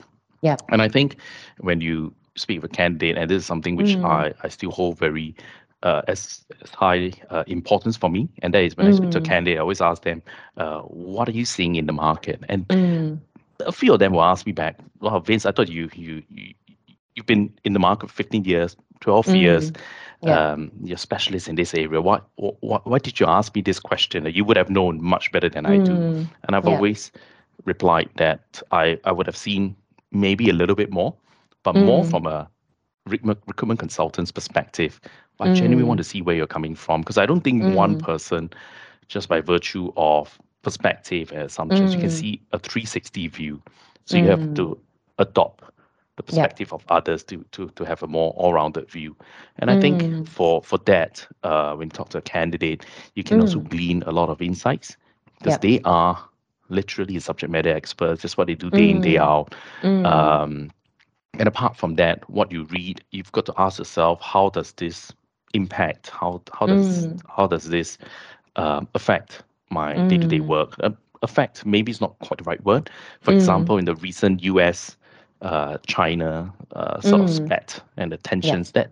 Yeah. 0.43 0.57
And 0.69 0.83
I 0.83 0.89
think 0.89 1.17
when 1.59 1.81
you 1.81 2.15
speak 2.37 2.63
with 2.63 2.73
a 2.73 2.75
candidate, 2.75 3.17
and 3.19 3.31
this 3.31 3.43
is 3.43 3.47
something 3.47 3.77
which 3.77 3.97
Mm, 3.97 4.05
I, 4.05 4.33
I 4.43 4.49
still 4.49 4.71
hold 4.71 4.99
very 4.99 5.35
uh, 5.83 6.03
as, 6.09 6.45
as 6.63 6.71
high 6.71 7.13
uh, 7.31 7.45
importance 7.47 7.97
for 7.97 8.11
me, 8.11 8.29
and 8.43 8.55
that 8.55 8.63
is 8.63 8.77
when 8.77 8.87
I 8.87 8.93
speak 8.93 9.11
to 9.11 9.19
a 9.19 9.21
mm, 9.21 9.25
candidate, 9.25 9.59
I 9.59 9.61
always 9.61 9.81
ask 9.81 10.03
them, 10.03 10.23
uh, 10.57 10.81
what 10.83 11.29
are 11.29 11.33
you 11.33 11.45
seeing 11.45 11.77
in 11.77 11.87
the 11.87 11.93
market? 11.93 12.43
And 12.49 12.67
mm. 12.69 13.19
a 13.61 13.73
few 13.73 13.93
of 13.93 13.99
them 13.99 14.13
will 14.13 14.23
ask 14.23 14.47
me 14.47 14.53
back, 14.53 14.79
well, 15.01 15.21
Vince, 15.21 15.47
I 15.47 15.53
thought 15.53 15.69
you 15.69 15.89
you, 15.95 16.23
you 16.31 16.55
you've 17.15 17.27
been 17.27 17.53
in 17.65 17.73
the 17.73 17.79
market 17.81 18.11
15 18.11 18.45
years, 18.45 18.77
12 19.01 19.35
years. 19.35 19.73
Mm, 19.73 19.81
yeah. 20.23 20.51
Um, 20.53 20.73
you're 20.83 20.97
a 20.97 20.99
specialist 20.99 21.49
in 21.49 21.55
this 21.55 21.75
area. 21.75 22.01
Why, 22.01 22.21
why, 22.37 22.81
why 22.85 22.99
did 22.99 23.21
you 23.21 23.27
ask 23.27 23.55
me 23.55 23.63
this 23.63 23.79
question? 23.79 24.27
You 24.27 24.45
would 24.45 24.57
have 24.57 24.71
known 24.71 25.03
much 25.03 25.31
better 25.33 25.49
than 25.49 25.65
I 25.67 25.79
do. 25.79 26.03
Mm, 26.03 26.29
And 26.45 26.57
I've 26.57 26.67
yeah. 26.67 26.71
always 26.71 27.13
replied 27.65 28.11
that 28.17 28.63
I, 28.71 28.99
I 29.05 29.13
would 29.13 29.27
have 29.27 29.37
seen 29.37 29.77
maybe 30.13 30.49
a 30.49 30.53
little 30.53 30.77
bit 30.77 30.91
more, 30.91 31.15
but 31.63 31.75
more 31.75 32.05
Mm, 32.05 32.19
from 32.19 32.27
a 32.27 32.49
recruitment 33.07 33.79
consultant's 33.79 34.33
perspective. 34.33 35.01
I 35.41 35.49
genuinely 35.49 35.87
want 35.87 35.99
mm, 35.99 36.01
to 36.01 36.05
see 36.05 36.23
where 36.23 36.35
you're 36.37 36.47
coming 36.47 36.75
from 36.75 37.01
because 37.03 37.19
I 37.19 37.27
don't 37.27 37.41
think 37.43 37.69
one 37.69 37.97
mm, 37.97 37.97
person, 37.97 38.51
just 39.09 39.29
by 39.29 39.41
virtue 39.41 39.93
of 39.97 40.39
perspective 40.63 41.33
and 41.33 41.43
assumptions, 41.43 41.95
you 41.95 42.01
can 42.01 42.11
mm, 42.11 42.23
see 42.23 42.41
a 42.53 42.59
360 42.59 43.27
view. 43.29 43.63
So 44.05 44.19
you 44.19 44.29
have 44.29 44.53
mm. 44.53 44.55
to 44.55 44.79
adopt 45.19 45.65
the 46.17 46.23
perspective 46.23 46.73
of 46.73 46.85
others 46.89 47.23
to 47.25 47.45
to 47.53 47.69
to 47.71 47.85
have 47.85 48.03
a 48.03 48.07
more 48.07 48.33
all-rounded 48.37 48.91
view. 48.91 49.17
And 49.59 49.71
I 49.71 49.77
think 49.77 50.11
Mm, 50.13 50.25
for 50.25 50.63
for 50.63 50.79
that, 50.87 51.27
uh, 51.43 51.75
when 51.75 51.87
you 51.89 51.91
talk 51.93 52.09
to 52.11 52.19
a 52.19 52.23
candidate, 52.23 52.85
you 53.15 53.25
can 53.25 53.41
also 53.41 53.61
mm. 53.61 53.71
glean 53.71 54.03
a 54.07 54.13
lot 54.13 54.29
of 54.29 54.41
insights 54.43 54.97
because 55.39 55.59
Yep. 55.59 55.59
they 55.59 55.81
are 55.85 56.19
literally 56.69 57.19
subject 57.19 57.51
matter 57.51 57.71
experts. 57.75 58.23
That's 58.23 58.37
what 58.37 58.47
they 58.47 58.55
do 58.55 58.71
day 58.71 58.91
in 58.91 59.01
day 59.01 59.19
Mm, 59.19 59.19
out. 59.19 59.55
mm, 59.83 60.05
Um, 60.05 60.71
and 61.39 61.49
apart 61.49 61.77
from 61.77 61.95
that, 61.97 62.29
what 62.31 62.51
you 62.53 62.65
read, 62.65 63.03
you've 63.11 63.33
got 63.33 63.47
to 63.47 63.55
ask 63.59 63.79
yourself, 63.79 64.21
how 64.21 64.51
does 64.51 64.73
this 64.73 65.13
impact? 65.55 66.11
How 66.11 66.43
how 66.53 66.67
does 66.67 67.09
mm, 67.09 67.23
how 67.29 67.47
does 67.47 67.69
this 67.69 67.99
um, 68.57 68.89
affect 68.95 69.43
my 69.71 70.01
day-to-day 70.01 70.41
mm, 70.41 70.41
work? 70.41 70.75
Uh, 70.83 70.91
affect 71.23 71.65
maybe 71.67 71.91
it's 71.91 72.01
not 72.01 72.19
quite 72.21 72.39
the 72.39 72.45
right 72.45 72.63
word. 72.65 72.91
For 73.21 73.31
mm, 73.31 73.33
example, 73.33 73.79
in 73.79 73.85
the 73.85 73.95
recent 73.97 74.43
U.S. 74.45 74.97
Uh, 75.43 75.79
China 75.87 76.53
uh, 76.75 77.01
sort 77.01 77.23
of 77.23 77.31
mm. 77.31 77.31
spat 77.31 77.83
and 77.97 78.13
the 78.13 78.17
Yeah. 78.43 78.59
tensions 78.59 78.73
that 78.73 78.91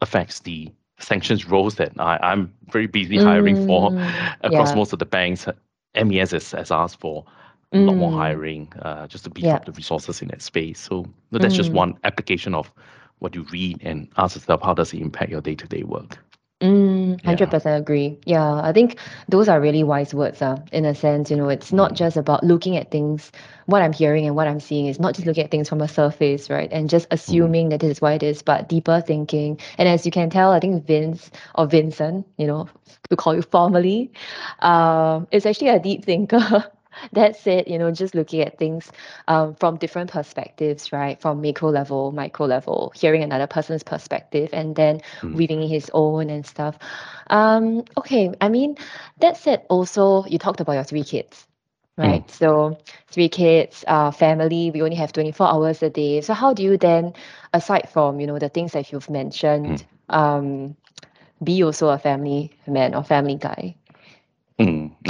affects 0.00 0.40
the 0.40 0.70
sanctions 0.98 1.46
roles 1.46 1.76
that 1.76 1.92
I, 1.98 2.18
I'm 2.22 2.52
very 2.70 2.86
busy 2.86 3.18
hiring 3.18 3.56
for 3.56 3.94
Mm, 3.94 4.34
across 4.42 4.74
yeah. 4.74 4.74
most 4.74 4.92
of 4.92 4.98
the 4.98 5.06
banks. 5.06 5.46
MAS 5.94 6.30
has, 6.32 6.52
has 6.52 6.70
asked 6.70 7.00
for 7.00 7.24
a 7.72 7.78
lot 7.80 7.96
more 7.96 8.10
Mm. 8.10 8.12
hiring 8.12 8.72
uh, 8.82 9.06
just 9.06 9.24
to 9.24 9.30
beef 9.30 9.52
Yeah. 9.52 9.54
up 9.54 9.64
the 9.64 9.72
resources 9.72 10.22
in 10.22 10.28
that 10.28 10.42
space. 10.42 10.80
So 10.80 11.06
but 11.30 11.42
that's 11.42 11.54
just 11.54 11.72
Mm. 11.72 11.72
one 11.72 11.98
application 12.04 12.54
of 12.54 12.72
what 13.18 13.34
you 13.34 13.42
read 13.52 13.80
and 13.82 14.08
ask 14.16 14.36
yourself 14.36 14.62
how 14.62 14.74
does 14.74 14.92
it 14.92 15.00
impact 15.00 15.30
your 15.30 15.40
day 15.40 15.54
to 15.56 15.66
day 15.66 15.82
work. 15.82 16.18
Mm, 16.62 16.87
Yeah. 17.22 17.54
100% 17.54 17.80
agree. 17.80 18.18
Yeah, 18.24 18.60
I 18.62 18.72
think 18.72 18.98
those 19.28 19.48
are 19.48 19.60
really 19.60 19.82
wise 19.82 20.14
words, 20.14 20.40
uh, 20.42 20.58
in 20.72 20.84
a 20.84 20.94
sense. 20.94 21.30
You 21.30 21.36
know, 21.36 21.48
it's 21.48 21.72
not 21.72 21.92
Mm. 21.92 21.96
just 21.96 22.16
about 22.16 22.44
looking 22.44 22.76
at 22.76 22.90
things, 22.90 23.32
what 23.66 23.82
I'm 23.82 23.92
hearing 23.92 24.26
and 24.26 24.34
what 24.36 24.46
I'm 24.46 24.60
seeing 24.60 24.86
is 24.86 24.98
not 25.00 25.14
just 25.14 25.26
looking 25.26 25.44
at 25.44 25.50
things 25.50 25.68
from 25.68 25.80
a 25.80 25.88
surface, 25.88 26.48
right? 26.50 26.68
And 26.72 26.88
just 26.88 27.06
assuming 27.10 27.68
that 27.70 27.80
this 27.80 27.90
is 27.92 28.00
what 28.00 28.14
it 28.14 28.22
is, 28.22 28.42
but 28.42 28.68
deeper 28.68 29.00
thinking. 29.00 29.58
And 29.78 29.88
as 29.88 30.04
you 30.06 30.12
can 30.12 30.30
tell, 30.30 30.52
I 30.52 30.60
think 30.60 30.86
Vince 30.86 31.30
or 31.54 31.66
Vincent, 31.66 32.26
you 32.38 32.46
know, 32.46 32.68
to 33.10 33.16
call 33.16 33.34
you 33.34 33.42
formally, 33.52 34.10
um, 34.60 35.26
is 35.30 35.46
actually 35.46 35.68
a 35.68 35.78
deep 35.78 36.04
thinker. 36.04 36.64
That 37.12 37.36
said, 37.36 37.68
you 37.68 37.78
know, 37.78 37.90
just 37.90 38.14
looking 38.14 38.40
at 38.42 38.58
things 38.58 38.90
um, 39.28 39.54
from 39.54 39.76
different 39.76 40.10
perspectives, 40.10 40.92
right? 40.92 41.20
From 41.20 41.40
macro 41.40 41.70
level, 41.70 42.12
micro 42.12 42.46
level, 42.46 42.92
hearing 42.94 43.22
another 43.22 43.46
person's 43.46 43.82
perspective, 43.82 44.50
and 44.52 44.74
then 44.76 45.00
Mm. 45.22 45.34
weaving 45.34 45.62
in 45.62 45.68
his 45.68 45.90
own 45.94 46.30
and 46.30 46.44
stuff. 46.46 46.78
Um, 47.30 47.84
okay, 47.96 48.32
I 48.40 48.48
mean, 48.48 48.76
that 49.18 49.36
said, 49.36 49.64
also 49.68 50.24
you 50.26 50.38
talked 50.38 50.60
about 50.60 50.72
your 50.74 50.84
three 50.84 51.04
kids, 51.04 51.46
right? 51.96 52.28
So 52.30 52.78
three 53.08 53.28
kids, 53.28 53.84
uh, 53.86 54.10
family. 54.10 54.70
We 54.70 54.82
only 54.82 54.96
have 54.96 55.12
twenty 55.12 55.32
four 55.32 55.48
hours 55.48 55.82
a 55.82 55.90
day. 55.90 56.20
So 56.20 56.34
how 56.34 56.52
do 56.54 56.62
you 56.62 56.76
then, 56.76 57.14
aside 57.52 57.88
from 57.90 58.20
you 58.20 58.26
know 58.26 58.38
the 58.38 58.48
things 58.48 58.72
that 58.72 58.92
you've 58.92 59.10
mentioned, 59.10 59.84
um, 60.08 60.76
be 61.42 61.62
also 61.62 61.88
a 61.88 61.98
family 61.98 62.52
man 62.66 62.94
or 62.94 63.02
family 63.02 63.36
guy? 63.36 63.76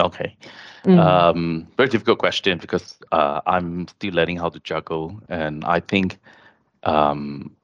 Okay. 0.01 0.37
Mm, 0.85 1.25
Um, 1.31 1.67
very 1.77 1.89
difficult 1.89 2.19
question 2.19 2.59
because 2.59 2.99
uh, 3.13 3.41
I'm 3.47 3.87
still 3.89 4.15
learning 4.15 4.39
how 4.39 4.49
to 4.51 4.61
juggle, 4.61 5.21
and 5.29 5.65
I 5.65 5.81
think 5.81 6.19
um, 6.85 7.55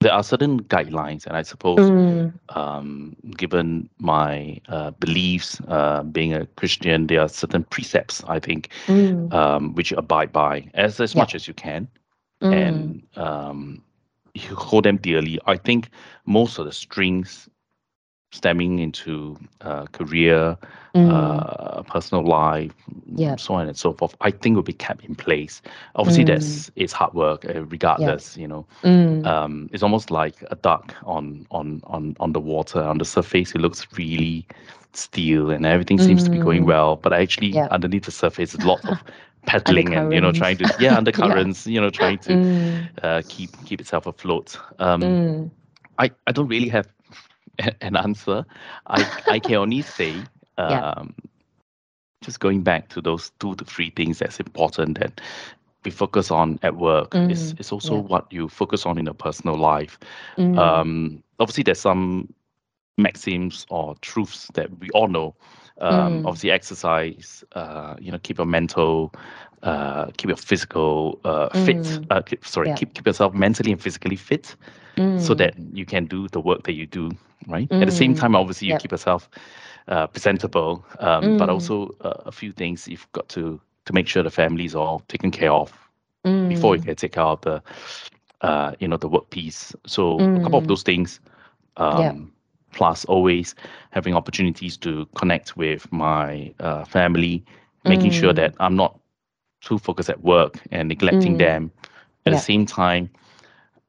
there 0.00 0.12
are 0.12 0.22
certain 0.22 0.60
guidelines, 0.64 1.26
and 1.26 1.36
I 1.36 1.42
suppose 1.42 1.92
mm, 1.92 2.32
um, 2.50 3.16
given 3.36 3.88
my 3.98 4.60
uh, 4.68 4.90
beliefs, 4.92 5.60
uh, 5.68 6.02
being 6.04 6.34
a 6.34 6.46
Christian, 6.46 7.06
there 7.06 7.20
are 7.20 7.28
certain 7.28 7.64
precepts 7.64 8.22
I 8.28 8.38
think 8.40 8.70
mm, 8.88 9.32
um, 9.32 9.74
which 9.74 9.90
you 9.90 9.96
abide 9.96 10.32
by 10.32 10.70
as 10.74 11.00
as 11.00 11.14
Yeah. 11.14 11.24
much 11.24 11.34
as 11.34 11.46
you 11.48 11.54
can, 11.54 11.88
mm, 12.40 12.50
and 12.50 13.02
um, 13.16 13.82
you 14.34 14.54
hold 14.54 14.84
them 14.84 14.98
dearly. 14.98 15.38
I 15.46 15.56
think 15.56 15.90
most 16.26 16.58
of 16.58 16.66
the 16.66 16.72
strings 16.72 17.48
stemming 18.30 18.78
into 18.78 19.38
uh, 19.60 19.86
career, 19.86 20.56
mm, 20.94 21.46
uh, 21.46 21.82
personal 21.82 22.24
life, 22.24 22.74
Yeah. 23.16 23.36
so 23.36 23.54
on 23.54 23.66
and 23.68 23.76
so 23.76 23.92
forth. 23.92 24.14
I 24.20 24.30
think 24.30 24.56
will 24.56 24.62
be 24.62 24.72
kept 24.72 25.04
in 25.04 25.14
place. 25.14 25.62
Obviously, 25.94 26.24
Mm. 26.24 26.24
that's 26.24 26.70
it's 26.76 26.92
hard 26.92 27.14
work, 27.14 27.44
uh, 27.44 27.64
regardless. 27.64 28.36
You 28.36 28.48
know, 28.48 28.66
mm, 28.82 29.30
um, 29.30 29.68
it's 29.72 29.82
almost 29.82 30.10
like 30.10 30.42
a 30.50 30.56
duck 30.56 30.94
on 31.04 31.46
on 31.50 31.82
on 31.84 32.16
on 32.20 32.32
the 32.32 32.40
water. 32.40 32.80
On 32.82 32.98
the 32.98 33.04
surface, 33.04 33.54
it 33.54 33.60
looks 33.60 33.86
really 33.96 34.46
still, 34.92 35.50
and 35.50 35.66
everything 35.66 35.98
seems 35.98 36.22
to 36.24 36.30
be 36.30 36.38
going 36.38 36.64
Mm. 36.64 36.66
well. 36.66 36.96
But 36.96 37.12
actually, 37.12 37.62
Yeah. 37.62 37.70
underneath 37.70 38.04
the 38.04 38.10
surface, 38.12 38.54
is 38.54 38.62
lots 38.64 38.86
of 38.88 39.02
pedaling 39.46 39.94
and 39.94 40.12
you 40.12 40.20
know 40.20 40.32
trying 40.32 40.56
to 40.58 40.68
Undercurrents. 40.68 40.74
yeah 40.78 40.96
Yeah. 41.16 41.42
undercurrents. 41.42 41.66
You 41.66 41.80
know, 41.80 41.90
trying 41.90 42.18
to 42.20 42.38
mm, 42.38 42.88
uh, 43.02 43.22
keep 43.28 43.56
keep 43.64 43.80
itself 43.80 44.06
afloat. 44.06 44.58
Um, 44.78 45.20
mm, 45.20 45.50
I 45.98 46.10
I 46.26 46.32
don't 46.32 46.48
really 46.48 46.68
have 46.68 46.86
a- 46.86 46.97
an 47.80 47.96
answer. 47.96 48.44
I 48.86 49.06
I 49.28 49.38
can 49.40 49.56
only 49.56 49.82
say. 49.82 50.28
Yeah. 50.68 50.84
Um, 50.86 51.14
just 52.22 52.40
going 52.40 52.62
back 52.62 52.88
to 52.90 53.00
those 53.00 53.30
two 53.38 53.54
to 53.56 53.64
three 53.64 53.90
things 53.90 54.18
that's 54.18 54.40
important 54.40 54.98
that 54.98 55.20
we 55.84 55.90
focus 55.90 56.30
on 56.30 56.58
at 56.62 56.76
work 56.76 57.20
is 57.28 57.54
Mm, 57.54 57.58
is 57.58 57.72
also 57.72 57.96
yeah. 57.96 58.00
what 58.00 58.30
you 58.32 58.48
focus 58.48 58.84
on 58.86 58.98
in 58.98 59.04
your 59.06 59.14
personal 59.14 59.56
life. 59.56 59.98
mm, 60.36 60.56
Um, 60.56 61.22
obviously, 61.38 61.62
there's 61.64 61.80
some 61.80 62.32
maxims 62.98 63.66
or 63.70 63.94
truths 64.00 64.48
that 64.54 64.78
we 64.80 64.90
all 64.90 65.08
know. 65.08 65.34
Um, 65.80 66.20
Mm. 66.20 66.24
Obviously, 66.24 66.50
exercise. 66.50 67.44
Uh, 67.52 67.94
you 68.00 68.10
know, 68.12 68.18
keep 68.18 68.38
your 68.38 68.46
mental, 68.46 69.12
uh, 69.62 70.06
keep 70.16 70.28
your 70.28 70.36
physical 70.36 71.20
uh, 71.24 71.48
fit. 71.50 71.98
Mm. 71.98 72.10
Uh, 72.10 72.20
keep, 72.22 72.44
sorry, 72.44 72.68
Yeah. 72.68 72.76
keep 72.76 72.94
keep 72.94 73.06
yourself 73.06 73.34
mentally 73.34 73.72
and 73.72 73.80
physically 73.80 74.16
fit 74.16 74.56
so 75.16 75.34
mm, 75.34 75.34
that 75.34 75.54
you 75.72 75.84
can 75.86 76.06
do 76.06 76.28
the 76.28 76.40
work 76.40 76.62
that 76.64 76.72
you 76.74 76.86
do 76.86 77.10
right 77.48 77.70
at 77.80 77.86
the 77.86 77.92
same 77.92 78.14
Mm, 78.14 78.14
time 78.14 78.34
obviously 78.34 78.68
you 78.68 78.74
yep. 78.74 78.82
keep 78.82 78.92
yourself 78.92 79.28
uh, 79.88 80.06
presentable 80.06 80.84
um, 81.00 81.34
but 81.36 81.48
Mm. 81.50 81.50
also 81.50 81.94
uh, 82.00 82.22
a 82.26 82.32
few 82.32 82.52
things 82.52 82.88
you've 82.88 83.10
got 83.12 83.28
to 83.28 83.60
to 83.84 83.92
make 83.92 84.06
sure 84.06 84.22
the 84.22 84.30
family 84.30 84.64
is 84.64 84.74
all 84.74 85.00
taken 85.08 85.30
care 85.30 85.52
of 85.52 85.72
before 86.46 86.74
you 86.74 86.80
mm, 86.80 86.82
can 86.82 86.94
take 86.94 87.12
care 87.12 87.24
of 87.24 87.40
the 87.42 87.62
uh, 88.40 88.72
you 88.78 88.88
know 88.88 88.96
the 88.96 89.08
work 89.08 89.30
piece 89.30 89.74
so 89.86 90.28
a 90.34 90.40
couple 90.40 90.58
of 90.58 90.66
those 90.66 90.82
things 90.82 91.20
um, 91.76 92.30
Yep. 92.30 92.37
Plus 92.72 93.04
always 93.06 93.54
having 93.90 94.14
opportunities 94.14 94.76
to 94.76 95.06
connect 95.14 95.56
with 95.56 95.90
my 95.92 96.52
uh, 96.60 96.84
family 96.84 97.44
making 97.86 98.10
sure 98.10 98.32
Mm. 98.32 98.40
that 98.40 98.54
i'm 98.60 98.76
not 98.76 98.98
too 99.62 99.78
focused 99.78 100.10
at 100.10 100.22
work 100.22 100.60
and 100.70 100.88
neglecting 100.88 101.36
Mm. 101.36 101.38
them 101.38 101.70
at 102.26 102.30
Yep. 102.30 102.32
the 102.32 102.38
same 102.38 102.66
time 102.66 103.10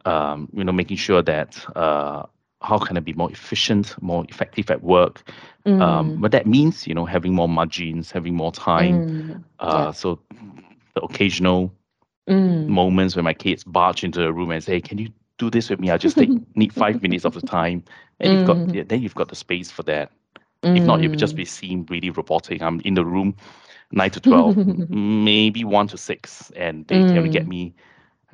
um, 0.06 0.50
you 0.54 0.64
know, 0.64 0.72
making 0.72 0.98
sure 0.98 1.22
that 1.22 1.58
uh, 1.76 2.24
how 2.62 2.78
can 2.78 2.98
I 2.98 3.00
be 3.00 3.14
more 3.14 3.32
efficient, 3.32 3.96
more 4.02 4.26
effective 4.30 4.70
at 4.72 4.84
work. 4.84 5.30
Um, 5.80 6.12
Mm. 6.12 6.22
but 6.22 6.32
that 6.32 6.46
means, 6.48 6.88
you 6.88 6.94
know, 6.94 7.06
having 7.06 7.34
more 7.34 7.50
margins, 7.50 8.12
having 8.12 8.36
more 8.36 8.52
time. 8.52 9.04
Mm. 9.08 9.44
Uh, 9.60 9.92
Yeah. 9.92 9.92
So 9.92 10.20
the 10.96 11.02
occasional 11.02 11.74
Mm. 12.28 12.78
moments 12.78 13.16
when 13.16 13.26
my 13.26 13.34
kids 13.34 13.64
barge 13.64 14.04
into 14.04 14.20
the 14.20 14.32
room 14.34 14.52
and 14.52 14.64
say, 14.64 14.80
"Can 14.82 14.98
you 14.98 15.10
do 15.40 15.52
this 15.52 15.70
with 15.72 15.80
me? 15.82 15.92
I 15.92 15.98
just 15.98 16.20
take 16.20 16.36
need 16.56 16.74
five 16.74 17.02
minutes 17.04 17.26
of 17.26 17.34
the 17.36 17.42
time." 17.42 17.84
And 18.20 18.34
you've 18.34 18.46
got 18.46 18.62
Mm. 18.68 18.74
yeah, 18.74 18.84
then 18.88 19.02
you've 19.02 19.16
got 19.16 19.30
the 19.30 19.36
space 19.36 19.72
for 19.72 19.84
that. 19.84 20.12
If 20.74 20.86
not, 20.86 21.02
it 21.04 21.10
would 21.10 21.20
just 21.20 21.36
Mm. 21.36 21.38
be 21.38 21.46
seen 21.46 21.86
really 21.90 22.12
robotic. 22.12 22.62
I'm 22.62 22.82
in 22.86 22.96
the 22.96 23.06
room 23.06 23.36
nine 23.92 24.12
to 24.12 24.22
twelve, 24.22 24.58
maybe 24.90 25.64
one 25.66 25.88
to 25.90 25.98
six, 25.98 26.52
and 26.56 26.88
they 26.88 27.04
can 27.04 27.26
get 27.30 27.48
Mm. 27.48 27.48
me 27.48 27.76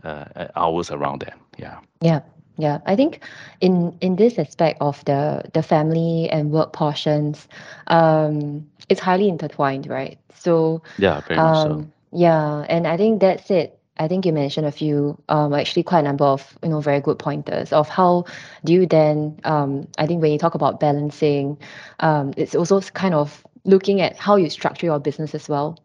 uh, 0.03 0.25
uh, 0.35 0.47
hours 0.55 0.91
around 0.91 1.21
that. 1.21 1.37
Yeah. 1.57 1.79
Yeah, 2.01 2.21
yeah. 2.57 2.79
I 2.85 2.95
think 2.95 3.21
in 3.61 3.97
in 4.01 4.15
this 4.15 4.37
aspect 4.39 4.81
of 4.81 5.03
the 5.05 5.43
the 5.53 5.63
family 5.63 6.29
and 6.29 6.51
work 6.51 6.73
portions, 6.73 7.47
um, 7.87 8.67
it's 8.89 9.01
highly 9.01 9.29
intertwined, 9.29 9.87
right? 9.87 10.17
So, 10.33 10.81
Yeah, 10.97 11.21
very 11.21 11.39
much 11.39 11.57
so. 11.59 11.79
um, 11.79 11.91
yeah, 12.11 12.65
and 12.69 12.87
I 12.87 12.97
think 12.97 13.21
that's 13.21 13.49
it. 13.51 13.74
I 13.97 14.07
think 14.07 14.25
you 14.25 14.33
mentioned 14.33 14.65
a 14.67 14.71
few, 14.71 15.17
um, 15.29 15.53
actually 15.53 15.83
quite 15.83 15.99
a 15.99 16.03
number 16.03 16.25
of 16.25 16.57
you 16.63 16.69
know 16.69 16.81
very 16.81 16.99
good 17.01 17.19
pointers 17.19 17.71
of 17.73 17.89
how 17.89 18.25
do 18.63 18.73
you 18.73 18.85
then, 18.85 19.39
um, 19.43 19.87
I 19.97 20.05
think 20.05 20.21
when 20.21 20.31
you 20.31 20.37
talk 20.37 20.55
about 20.55 20.79
balancing, 20.79 21.57
um, 21.99 22.33
it's 22.37 22.55
also 22.55 22.79
kind 22.81 23.13
of 23.15 23.45
looking 23.65 24.01
at 24.01 24.17
how 24.17 24.35
you 24.35 24.49
structure 24.49 24.85
your 24.87 24.99
business 24.99 25.33
as 25.35 25.47
well 25.49 25.77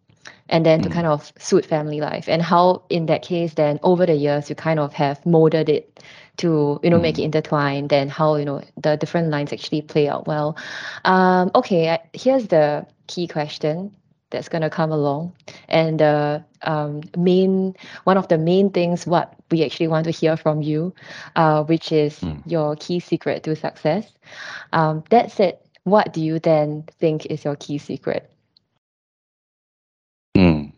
and 0.48 0.64
then 0.66 0.80
to 0.82 0.88
Mm. 0.88 0.92
kind 0.92 1.06
of 1.06 1.32
suit 1.38 1.64
family 1.64 2.00
life 2.00 2.28
and 2.28 2.42
how 2.42 2.82
in 2.90 3.06
that 3.06 3.22
case 3.22 3.54
then 3.54 3.78
over 3.82 4.06
the 4.06 4.14
years 4.14 4.48
you 4.50 4.54
kind 4.54 4.78
of 4.78 4.92
have 4.92 5.24
molded 5.26 5.68
it 5.68 6.02
to 6.36 6.78
you 6.82 6.90
know 6.90 6.98
make 6.98 7.18
it 7.18 7.22
Mm. 7.22 7.24
intertwined 7.24 7.92
and 7.92 8.10
how 8.10 8.36
you 8.36 8.44
know 8.44 8.60
the 8.76 8.96
different 8.96 9.30
lines 9.30 9.52
actually 9.52 9.82
play 9.82 10.08
out 10.08 10.26
well 10.26 10.56
um 11.04 11.50
okay 11.54 11.90
I, 11.90 11.98
here's 12.12 12.48
the 12.48 12.86
key 13.06 13.26
question 13.26 13.92
that's 14.30 14.48
going 14.48 14.62
to 14.62 14.70
come 14.70 14.90
along 14.92 15.32
and 15.68 16.00
the 16.00 16.42
um, 16.62 17.00
main 17.16 17.74
one 18.04 18.16
of 18.16 18.28
the 18.28 18.38
main 18.38 18.70
things 18.70 19.06
what 19.06 19.34
we 19.50 19.64
actually 19.64 19.88
want 19.88 20.04
to 20.04 20.10
hear 20.10 20.36
from 20.36 20.62
you 20.62 20.92
uh, 21.36 21.62
which 21.64 21.92
is 21.92 22.20
Mm. 22.20 22.42
your 22.46 22.76
key 22.76 23.00
secret 23.00 23.42
to 23.44 23.54
success 23.56 24.12
um, 24.72 25.02
that 25.10 25.30
said 25.30 25.58
what 25.84 26.12
do 26.12 26.20
you 26.20 26.38
then 26.38 26.84
think 26.98 27.26
is 27.26 27.44
your 27.44 27.56
key 27.56 27.78
secret 27.78 28.30
Mm. 30.36 30.72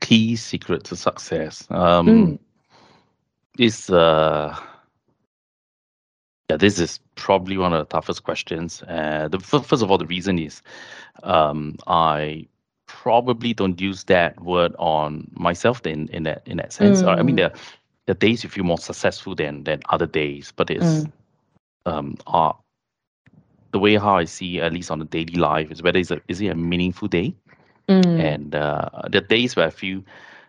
Key 0.00 0.36
secret 0.36 0.84
to 0.84 0.96
success 0.96 1.66
um, 1.70 2.36
Mm. 2.36 2.38
is 3.58 3.90
uh, 3.90 4.56
yeah. 6.48 6.56
This 6.56 6.78
is 6.78 6.98
probably 7.14 7.56
one 7.56 7.72
of 7.72 7.78
the 7.78 7.84
toughest 7.84 8.24
questions. 8.24 8.82
Uh, 8.82 9.28
the 9.30 9.38
fir- 9.38 9.60
first 9.62 9.82
of 9.82 9.90
all, 9.90 9.98
the 9.98 10.06
reason 10.06 10.38
is 10.38 10.62
um, 11.22 11.76
I 11.86 12.46
probably 13.00 13.52
don't 13.54 13.80
use 13.80 14.04
that 14.04 14.40
word 14.42 14.74
on 14.78 15.30
myself 15.34 15.86
in 15.86 16.08
in 16.08 16.24
that 16.24 16.42
in 16.46 16.58
that 16.58 16.72
sense. 16.72 17.02
Uh, 17.04 17.16
I 17.18 17.22
mean, 17.22 17.36
Mm. 17.36 17.42
there 17.42 17.52
the 18.06 18.14
days 18.14 18.42
you 18.44 18.50
feel 18.50 18.64
more 18.64 18.78
successful 18.78 19.34
than 19.34 19.64
than 19.64 19.80
other 19.90 20.06
days, 20.06 20.52
but 20.56 20.70
it's 20.70 21.06
Mm. 21.06 21.12
um 21.86 22.16
are 22.26 22.56
the 23.72 23.78
way 23.78 23.96
how 23.96 24.16
I 24.16 24.24
see 24.24 24.60
at 24.60 24.72
least 24.72 24.90
on 24.90 24.98
the 24.98 25.04
daily 25.04 25.34
life 25.34 25.70
is 25.70 25.82
whether 25.82 25.98
it's 25.98 26.10
a 26.10 26.20
is 26.28 26.40
it 26.40 26.48
a 26.48 26.54
meaningful 26.54 27.08
day 27.08 27.34
Mm. 27.88 28.30
and 28.30 28.54
uh, 28.54 28.88
the 29.10 29.20
days 29.20 29.56
where 29.56 29.66
I 29.66 29.70
feel 29.70 30.02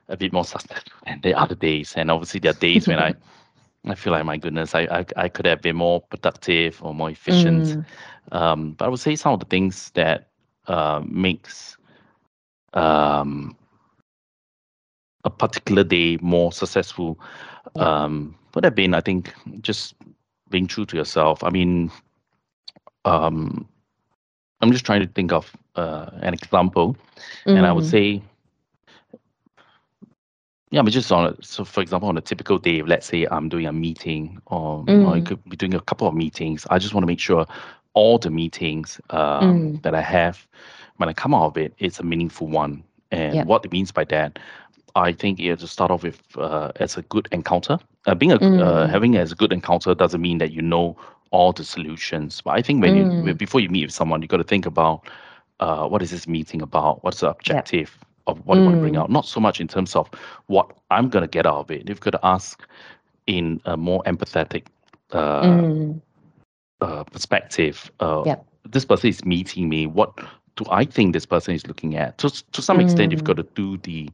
a 0.10 0.18
bit 0.18 0.34
more 0.34 0.46
successful 0.46 1.00
than 1.06 1.22
the 1.22 1.34
other 1.34 1.56
days, 1.56 1.94
and 1.96 2.12
obviously 2.12 2.40
there 2.40 2.52
are 2.52 2.60
days 2.60 2.88
when 2.88 3.00
I 3.00 3.14
I 3.88 3.96
feel 3.96 4.14
like 4.14 4.26
my 4.26 4.38
goodness, 4.38 4.76
I 4.76 4.82
I, 5.00 5.06
I 5.18 5.30
could 5.30 5.46
have 5.46 5.62
been 5.62 5.76
more 5.76 6.02
productive 6.02 6.84
or 6.84 6.94
more 6.94 7.10
efficient. 7.10 7.78
Mm. 7.78 7.86
Um, 8.32 8.74
but 8.78 8.86
I 8.86 8.90
would 8.90 9.00
say 9.00 9.16
some 9.16 9.34
of 9.34 9.40
the 9.40 9.46
things 9.46 9.92
that 9.92 10.30
uh, 10.68 11.02
makes 11.06 11.78
um, 12.74 13.56
a 15.24 15.30
particular 15.30 15.84
day 15.84 16.18
more 16.22 16.51
successful 16.51 17.20
um, 17.75 18.36
would 18.53 18.63
have 18.63 18.75
been, 18.75 18.94
I 18.94 19.01
think, 19.01 19.34
just 19.62 19.96
being 20.50 20.68
true 20.68 20.86
to 20.86 20.98
yourself. 20.98 21.44
I 21.44 21.50
mean, 21.50 21.92
um, 23.06 23.68
I'm 24.62 24.72
just 24.72 24.86
trying 24.86 25.01
to 25.01 25.08
think 25.08 25.32
of 25.32 25.51
uh, 25.75 26.10
an 26.22 26.34
example, 26.34 26.96
mm. 27.46 27.58
and 27.58 27.65
I 27.65 27.72
would 27.72 27.86
mm. 27.86 27.92
say, 27.92 28.22
yeah, 30.72 30.82
but 30.82 30.92
just 30.92 31.12
on 31.12 31.25
a, 31.25 31.44
so 31.44 31.63
for 31.63 31.82
example, 31.82 32.10
on 32.10 32.18
a 32.18 32.22
typical 32.22 32.58
day, 32.58 32.82
let's 32.82 33.06
say 33.06 33.27
I'm 33.30 33.50
doing 33.50 33.65
a 33.65 33.74
meeting, 33.74 34.39
or, 34.48 34.84
mm. 34.86 35.08
or 35.08 35.15
I 35.15 35.22
could 35.22 35.44
be 35.46 35.56
doing 35.56 35.74
a 35.74 35.82
couple 35.82 36.08
of 36.08 36.15
meetings. 36.15 36.65
I 36.70 36.80
just 36.80 36.94
want 36.94 37.03
to 37.03 37.08
make 37.08 37.20
sure 37.20 37.46
all 37.94 38.18
the 38.18 38.32
meetings 38.32 39.00
um, 39.12 39.74
mm. 39.77 39.82
that 39.84 39.94
I 39.94 40.01
have 40.01 40.48
when 40.98 41.10
I 41.10 41.14
come 41.14 41.34
out 41.34 41.46
of 41.46 41.58
it, 41.58 41.74
it's 41.80 42.00
a 42.00 42.04
meaningful 42.04 42.48
one. 42.48 42.84
And 43.12 43.36
yep. 43.36 43.48
what 43.48 43.64
it 43.66 43.72
means 43.72 43.92
by 43.92 44.06
that, 44.06 44.40
I 44.96 45.12
think 45.12 45.40
you 45.40 45.50
have 45.52 45.60
to 45.60 45.68
start 45.68 45.92
off 45.92 46.04
with 46.04 46.22
uh, 46.38 46.72
as 46.78 46.98
a 46.98 47.02
good 47.04 47.28
encounter. 47.32 47.80
Uh, 48.06 48.16
being 48.16 48.32
a 48.32 48.36
uh, 48.36 48.40
mm. 48.40 48.62
uh, 48.62 48.88
having 48.88 49.16
as 49.18 49.32
a 49.32 49.36
good 49.36 49.52
encounter 49.52 49.96
doesn't 49.96 50.22
mean 50.22 50.38
that 50.38 50.52
you 50.52 50.62
know 50.62 50.96
all 51.32 51.52
the 51.52 51.64
solutions. 51.64 52.42
But 52.42 52.52
I 52.52 52.62
think 52.62 52.82
when 52.82 52.96
mm. 52.96 53.28
you 53.28 53.34
before 53.34 53.62
you 53.62 53.70
meet 53.70 53.86
with 53.86 53.94
someone, 53.94 54.22
you 54.22 54.28
got 54.28 54.38
to 54.38 54.44
think 54.44 54.66
about 54.66 55.08
uh, 55.60 55.88
what 55.88 56.02
is 56.02 56.12
this 56.12 56.28
meeting 56.28 56.62
about? 56.62 57.04
What's 57.04 57.22
the 57.22 57.30
objective 57.30 57.98
yep. 58.00 58.08
of 58.28 58.46
what 58.46 58.56
mm. 58.56 58.60
you 58.60 58.66
want 58.66 58.76
to 58.78 58.82
bring 58.82 58.98
out? 58.98 59.10
Not 59.10 59.26
so 59.26 59.40
much 59.40 59.60
in 59.60 59.68
terms 59.68 59.96
of 59.96 60.10
what 60.48 60.72
I'm 60.92 61.10
going 61.10 61.24
to 61.24 61.30
get 61.30 61.46
out 61.46 61.58
of 61.58 61.72
it. 61.72 61.90
You've 61.90 62.00
got 62.00 62.12
to 62.12 62.20
ask 62.24 62.64
in 63.26 63.62
a 63.66 63.78
more 63.78 64.04
empathetic 64.04 64.68
uh, 65.12 65.42
mm. 65.42 66.02
perspective. 67.12 67.92
Yep. 68.02 68.46
This 68.70 68.86
person 68.86 69.10
is 69.10 69.26
meeting 69.26 69.70
me. 69.70 69.88
What 69.88 70.18
do 70.56 70.66
I 70.70 70.86
think 70.86 71.14
this 71.14 71.26
person 71.26 71.56
is 71.56 71.68
looking 71.68 71.96
at? 71.96 72.18
To 72.20 72.30
to 72.30 72.62
some 72.62 72.80
extent, 72.80 73.12
you've 73.12 73.24
got 73.24 73.38
to 73.38 73.44
do 73.56 73.78
the 73.78 74.10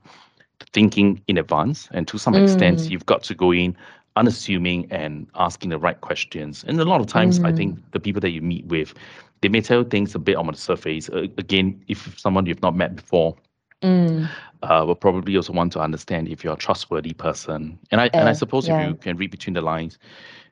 thinking 0.74 1.22
in 1.27 1.38
advance. 1.38 1.88
And 1.91 2.08
to 2.08 2.17
some 2.17 2.34
mm. 2.34 2.43
extent, 2.43 2.89
you've 2.89 3.05
got 3.05 3.24
to 3.24 3.36
go 3.36 3.53
in 3.53 3.75
unassuming 4.15 4.88
and 4.91 5.27
asking 5.36 5.69
the 5.69 5.79
right 5.79 6.00
questions. 6.01 6.65
And 6.67 6.79
a 6.79 6.86
lot 6.86 7.01
of 7.01 7.08
times, 7.08 7.39
mm. 7.39 7.46
I 7.46 7.53
think 7.53 7.79
the 7.91 8.00
people 8.00 8.19
that 8.22 8.31
you 8.31 8.41
meet 8.41 8.65
with, 8.65 8.93
they 9.41 9.50
may 9.50 9.62
tell 9.62 9.84
things 9.84 10.15
a 10.15 10.19
bit 10.19 10.36
on 10.36 10.48
the 10.48 10.58
surface. 10.58 11.10
Uh, 11.10 11.27
again, 11.38 11.81
if 11.88 12.19
someone 12.19 12.46
you've 12.46 12.62
not 12.62 12.75
met 12.75 12.96
before, 12.96 13.36
mm. 13.81 14.29
uh, 14.63 14.84
will 14.86 14.96
probably 14.96 15.36
also 15.36 15.53
want 15.53 15.72
to 15.74 15.79
understand 15.79 16.27
if 16.27 16.43
you're 16.43 16.53
a 16.53 16.58
trustworthy 16.58 17.13
person. 17.13 17.79
And 17.91 18.01
I 18.01 18.08
uh, 18.08 18.10
and 18.13 18.29
I 18.29 18.34
suppose 18.34 18.67
yeah. 18.67 18.81
if 18.81 18.88
you 18.89 18.96
can 18.96 19.17
read 19.17 19.31
between 19.31 19.53
the 19.53 19.62
lines, 19.62 19.98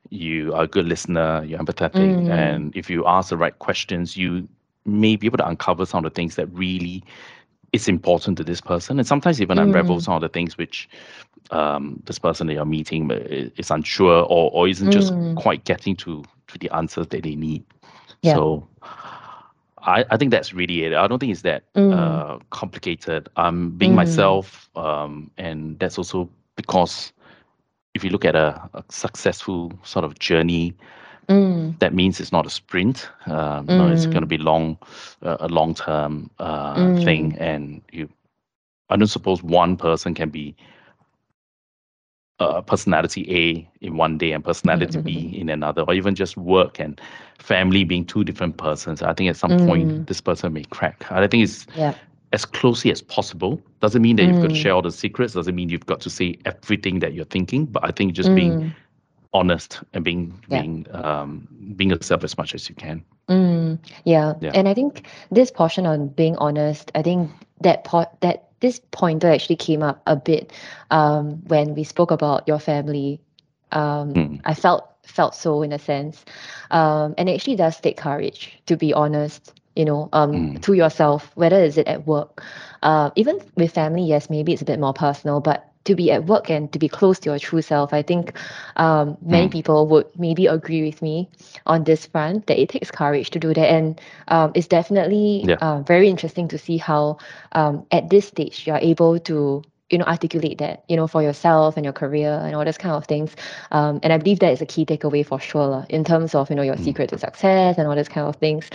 you 0.09 0.53
are 0.53 0.63
a 0.63 0.67
good 0.67 0.85
listener, 0.85 1.43
you're 1.45 1.59
empathetic, 1.59 1.95
mm. 1.95 2.29
and 2.29 2.73
if 2.75 2.89
you 2.89 3.05
ask 3.05 3.29
the 3.29 3.37
right 3.37 3.57
questions, 3.59 4.15
you 4.15 4.47
may 4.87 5.15
be 5.15 5.27
able 5.27 5.37
to 5.37 5.47
uncover 5.47 5.85
some 5.85 6.03
of 6.03 6.11
the 6.11 6.15
things 6.15 6.35
that 6.35 6.47
really 6.47 7.03
is 7.73 7.87
important 7.87 8.37
to 8.37 8.43
this 8.43 8.61
person, 8.61 8.97
and 8.97 9.07
sometimes 9.07 9.41
even 9.41 9.57
mm. 9.57 9.63
unravel 9.63 9.99
some 9.99 10.15
of 10.15 10.21
the 10.21 10.29
things 10.29 10.57
which 10.57 10.89
um, 11.51 12.01
this 12.05 12.19
person 12.19 12.47
that 12.47 12.53
you're 12.53 12.65
meeting 12.65 13.11
is 13.11 13.69
unsure 13.69 14.23
or, 14.23 14.51
or 14.51 14.67
isn't 14.67 14.91
just 14.91 15.13
mm. 15.13 15.35
quite 15.35 15.65
getting 15.65 15.95
to 15.95 16.23
to 16.47 16.57
the 16.57 16.69
answers 16.73 17.07
that 17.07 17.23
they 17.23 17.35
need. 17.35 17.63
Yeah. 18.21 18.35
So 18.35 18.67
I, 19.79 20.05
I 20.09 20.17
think 20.17 20.31
that's 20.31 20.53
really 20.53 20.83
it. 20.83 20.93
I 20.93 21.07
don't 21.07 21.19
think 21.19 21.31
it's 21.31 21.41
that 21.41 21.71
mm. 21.73 21.93
uh, 21.93 22.39
complicated. 22.49 23.29
I'm 23.35 23.71
being 23.71 23.93
mm. 23.93 23.95
myself, 23.95 24.69
um, 24.75 25.31
and 25.37 25.77
that's 25.79 25.97
also 25.97 26.29
because 26.55 27.13
if 27.93 28.03
you 28.03 28.09
look 28.09 28.25
at 28.25 28.35
a, 28.35 28.69
a 28.73 28.83
successful 28.89 29.71
sort 29.83 30.05
of 30.05 30.19
journey, 30.19 30.75
Mm. 31.29 31.77
That 31.79 31.93
means 31.93 32.19
it's 32.19 32.31
not 32.31 32.45
a 32.45 32.49
sprint. 32.49 33.09
Um, 33.25 33.67
mm. 33.67 33.77
no, 33.77 33.87
it's 33.87 34.05
going 34.05 34.21
to 34.21 34.27
be 34.27 34.37
long, 34.37 34.77
uh, 35.21 35.37
a 35.39 35.47
long 35.47 35.75
term 35.75 36.29
uh, 36.39 36.75
mm. 36.75 37.03
thing, 37.03 37.37
and 37.37 37.81
you. 37.91 38.09
I 38.89 38.95
don't 38.95 39.07
suppose 39.07 39.43
one 39.43 39.75
person 39.75 40.13
can 40.13 40.29
be 40.29 40.55
uh, 42.39 42.61
personality 42.61 43.25
A 43.29 43.85
in 43.85 43.97
one 43.97 44.17
day 44.17 44.31
and 44.31 44.43
personality 44.43 45.01
B 45.01 45.35
in 45.37 45.49
another, 45.49 45.81
or 45.81 45.93
even 45.93 46.15
just 46.15 46.37
work 46.37 46.79
and 46.79 46.99
family 47.39 47.83
being 47.83 48.05
two 48.05 48.23
different 48.23 48.57
persons. 48.57 49.01
I 49.01 49.13
think 49.13 49.29
at 49.29 49.37
some 49.37 49.51
mm. 49.51 49.67
point 49.67 50.07
this 50.07 50.21
person 50.21 50.53
may 50.53 50.63
crack. 50.63 51.11
I 51.11 51.27
think 51.27 51.43
it's 51.43 51.65
yeah. 51.75 51.95
as 52.33 52.45
closely 52.45 52.91
as 52.91 53.01
possible. 53.01 53.61
Doesn't 53.81 54.01
mean 54.01 54.17
that 54.17 54.23
mm. 54.23 54.33
you've 54.33 54.41
got 54.41 54.49
to 54.49 54.55
mm. 54.55 54.61
share 54.61 54.73
all 54.73 54.81
the 54.81 54.91
secrets. 54.91 55.33
Doesn't 55.33 55.55
mean 55.55 55.69
you've 55.69 55.85
got 55.85 55.99
to 56.01 56.09
say 56.09 56.37
everything 56.45 56.99
that 56.99 57.13
you're 57.13 57.25
thinking. 57.25 57.65
But 57.65 57.83
I 57.83 57.91
think 57.91 58.13
just 58.13 58.29
mm. 58.29 58.35
being 58.35 58.75
honest 59.37 59.81
and 59.93 60.03
being 60.03 60.33
yeah. 60.47 60.61
being 60.61 60.87
um, 60.91 61.47
being 61.75 61.89
yourself 61.91 62.23
as 62.23 62.37
much 62.37 62.53
as 62.55 62.67
you 62.69 62.75
can. 62.75 63.03
Mm, 63.29 63.79
yeah. 64.05 64.33
yeah. 64.41 64.51
and 64.53 64.67
I 64.67 64.73
think 64.73 65.05
this 65.31 65.51
portion 65.51 65.85
on 65.85 66.07
being 66.07 66.37
honest, 66.37 66.91
I 66.95 67.01
think 67.01 67.31
that 67.61 67.83
part 67.83 68.09
that 68.21 68.49
this 68.59 68.81
pointer 68.91 69.29
actually 69.29 69.57
came 69.57 69.83
up 69.83 70.01
a 70.07 70.15
bit 70.15 70.51
um, 70.91 71.43
when 71.47 71.75
we 71.75 71.83
spoke 71.83 72.11
about 72.11 72.47
your 72.47 72.59
family. 72.59 73.19
Um, 73.71 74.13
mm. 74.13 74.41
I 74.45 74.53
felt 74.53 74.89
felt 75.05 75.35
so 75.35 75.61
in 75.61 75.71
a 75.71 75.79
sense, 75.79 76.23
um, 76.71 77.13
and 77.17 77.29
it 77.29 77.35
actually 77.35 77.55
does 77.55 77.79
take 77.79 77.97
courage 77.97 78.57
to 78.65 78.77
be 78.77 78.93
honest. 78.93 79.53
You 79.75 79.85
know, 79.85 80.09
um, 80.11 80.31
mm. 80.31 80.61
to 80.63 80.73
yourself, 80.73 81.31
whether 81.35 81.61
is 81.61 81.77
it 81.77 81.87
at 81.87 82.07
work, 82.07 82.41
uh, 82.81 83.11
even 83.15 83.39
with 83.55 83.73
family. 83.73 84.03
Yes, 84.03 84.27
maybe 84.27 84.51
it's 84.53 84.63
a 84.63 84.65
bit 84.65 84.79
more 84.79 84.93
personal, 84.93 85.39
but 85.39 85.66
to 85.87 85.95
be 85.95 86.11
at 86.11 86.25
work 86.25 86.49
and 86.49 86.71
to 86.73 86.79
be 86.79 86.87
close 86.87 87.19
to 87.19 87.29
your 87.31 87.39
true 87.39 87.61
self. 87.61 87.93
I 87.93 88.01
think 88.01 88.33
um, 88.75 89.17
many 89.21 89.47
mm. 89.47 89.51
people 89.51 89.87
would 89.87 90.07
maybe 90.17 90.45
agree 90.45 90.83
with 90.83 91.01
me 91.01 91.29
on 91.65 91.85
this 91.85 92.05
front 92.05 92.47
that 92.47 92.61
it 92.61 92.69
takes 92.69 92.91
courage 92.91 93.31
to 93.31 93.39
do 93.39 93.53
that. 93.53 93.69
And 93.69 93.99
um, 94.27 94.51
it's 94.53 94.67
definitely 94.67 95.45
yeah. 95.47 95.55
uh, 95.55 95.81
very 95.81 96.09
interesting 96.09 96.47
to 96.49 96.57
see 96.57 96.77
how 96.77 97.17
um, 97.53 97.85
at 97.91 98.09
this 98.09 98.27
stage 98.27 98.67
you're 98.67 98.77
able 98.77 99.19
to 99.19 99.63
you 99.89 99.97
know 99.97 100.03
articulate 100.03 100.57
that 100.57 100.83
you 100.89 100.97
know 100.97 101.07
for 101.07 101.23
yourself 101.23 101.77
and 101.77 101.85
your 101.85 101.93
career 101.93 102.41
and 102.43 102.53
all 102.57 102.65
those 102.65 102.77
kind 102.77 102.93
of 102.93 103.05
things 103.05 103.33
um, 103.71 104.01
and 104.03 104.11
i 104.11 104.17
believe 104.17 104.39
that 104.39 104.51
is 104.51 104.61
a 104.61 104.65
key 104.65 104.85
takeaway 104.85 105.25
for 105.25 105.39
sure 105.39 105.65
la, 105.65 105.85
in 105.87 106.03
terms 106.03 106.35
of 106.35 106.49
you 106.49 106.57
know 106.57 106.61
your 106.61 106.75
mm. 106.75 106.83
secret 106.83 107.09
to 107.09 107.17
success 107.17 107.77
and 107.77 107.87
all 107.87 107.95
those 107.95 108.09
kind 108.09 108.27
of 108.27 108.35
things 108.35 108.69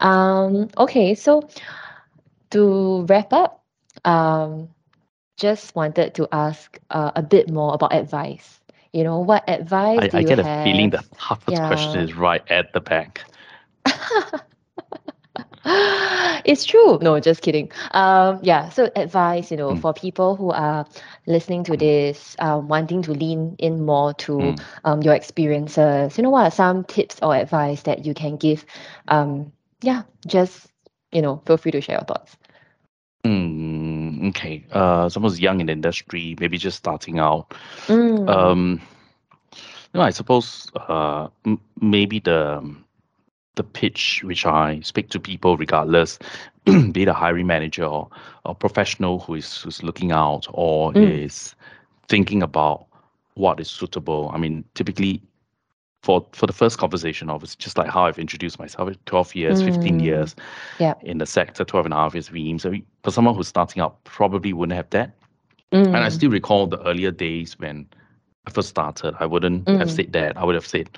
um, 0.00 0.68
okay 0.76 1.14
so 1.14 1.48
to 2.50 3.06
wrap 3.08 3.32
up 3.32 3.64
um, 4.04 4.68
just 5.38 5.74
wanted 5.74 6.14
to 6.14 6.28
ask 6.32 6.78
uh, 6.90 7.12
a 7.14 7.22
bit 7.22 7.50
more 7.50 7.74
about 7.74 7.94
advice. 7.94 8.60
You 8.92 9.04
know, 9.04 9.20
what 9.20 9.48
advice 9.48 10.00
I, 10.00 10.08
do 10.08 10.16
I 10.16 10.20
you 10.20 10.26
get 10.26 10.38
have? 10.38 10.46
a 10.46 10.64
feeling 10.64 10.90
the 10.90 11.04
toughest 11.18 11.56
yeah. 11.56 11.68
question 11.68 12.00
is 12.00 12.14
right 12.14 12.42
at 12.50 12.72
the 12.72 12.80
back. 12.80 13.22
it's 16.44 16.64
true. 16.64 16.98
No, 17.00 17.20
just 17.20 17.42
kidding. 17.42 17.70
Um, 17.92 18.40
yeah. 18.42 18.70
So 18.70 18.90
advice, 18.96 19.50
you 19.50 19.56
know, 19.56 19.70
mm. 19.70 19.80
for 19.80 19.92
people 19.92 20.36
who 20.36 20.50
are 20.50 20.86
listening 21.26 21.64
to 21.64 21.76
this, 21.76 22.34
um, 22.38 22.68
wanting 22.68 23.02
to 23.02 23.12
lean 23.12 23.56
in 23.58 23.84
more 23.84 24.14
to 24.14 24.32
mm. 24.32 24.60
um, 24.84 25.02
your 25.02 25.14
experiences. 25.14 26.16
You 26.16 26.22
know, 26.22 26.30
what 26.30 26.46
are 26.46 26.50
some 26.50 26.84
tips 26.84 27.18
or 27.22 27.36
advice 27.36 27.82
that 27.82 28.06
you 28.06 28.14
can 28.14 28.36
give? 28.36 28.64
Um, 29.08 29.52
yeah, 29.82 30.02
just 30.26 30.66
you 31.12 31.22
know, 31.22 31.42
feel 31.46 31.56
free 31.56 31.72
to 31.72 31.80
share 31.80 31.96
your 31.96 32.04
thoughts. 32.04 32.36
Mm, 33.24 33.57
okay. 34.28 34.64
Uh, 34.72 35.08
someone's 35.08 35.40
young 35.40 35.60
in 35.60 35.66
the 35.66 35.72
industry, 35.72 36.36
maybe 36.40 36.58
just 36.58 36.78
starting 36.78 37.18
out. 37.18 37.54
Mm. 37.86 38.28
Um, 38.28 38.80
you 39.92 40.00
know, 40.00 40.02
I 40.02 40.10
suppose 40.10 40.70
uh, 40.76 41.28
m- 41.44 41.60
maybe 41.80 42.20
the 42.20 42.76
the 43.54 43.64
pitch 43.64 44.22
which 44.24 44.46
I 44.46 44.80
speak 44.80 45.10
to 45.10 45.20
people, 45.20 45.56
regardless, 45.56 46.18
be 46.92 47.04
the 47.04 47.12
hiring 47.12 47.46
manager 47.46 47.84
or 47.84 48.08
a 48.44 48.54
professional 48.54 49.18
who 49.20 49.34
is 49.34 49.62
who's 49.62 49.82
looking 49.82 50.12
out 50.12 50.46
or 50.52 50.92
mm. 50.92 51.24
is 51.24 51.54
thinking 52.08 52.42
about 52.42 52.86
what 53.34 53.60
is 53.60 53.68
suitable. 53.68 54.30
I 54.32 54.38
mean, 54.38 54.64
typically 54.74 55.22
for 56.02 56.26
for 56.32 56.46
the 56.46 56.52
first 56.52 56.78
conversation 56.78 57.28
of 57.28 57.42
it's 57.42 57.56
just 57.56 57.76
like 57.76 57.88
how 57.88 58.04
I've 58.04 58.18
introduced 58.18 58.58
myself 58.58 58.90
12 59.06 59.34
years, 59.34 59.62
mm. 59.62 59.74
15 59.74 60.00
years 60.00 60.36
yeah. 60.78 60.94
in 61.02 61.18
the 61.18 61.26
sector, 61.26 61.64
12 61.64 61.86
and 61.86 61.94
a 61.94 61.96
half 61.96 62.14
years 62.14 62.28
Veeam. 62.28 62.60
So 62.60 62.72
for 63.02 63.10
someone 63.10 63.34
who's 63.34 63.48
starting 63.48 63.82
out, 63.82 64.02
probably 64.04 64.52
wouldn't 64.52 64.76
have 64.76 64.90
that. 64.90 65.16
Mm. 65.72 65.86
And 65.86 65.96
I 65.96 66.08
mm. 66.08 66.12
still 66.12 66.30
recall 66.30 66.66
the 66.66 66.80
earlier 66.86 67.10
days 67.10 67.58
when 67.58 67.86
I 68.46 68.50
first 68.50 68.68
started, 68.68 69.14
I 69.18 69.26
wouldn't 69.26 69.64
mm. 69.64 69.78
have 69.78 69.90
said 69.90 70.12
that. 70.12 70.36
I 70.36 70.44
would 70.44 70.54
have 70.54 70.66
said, 70.66 70.88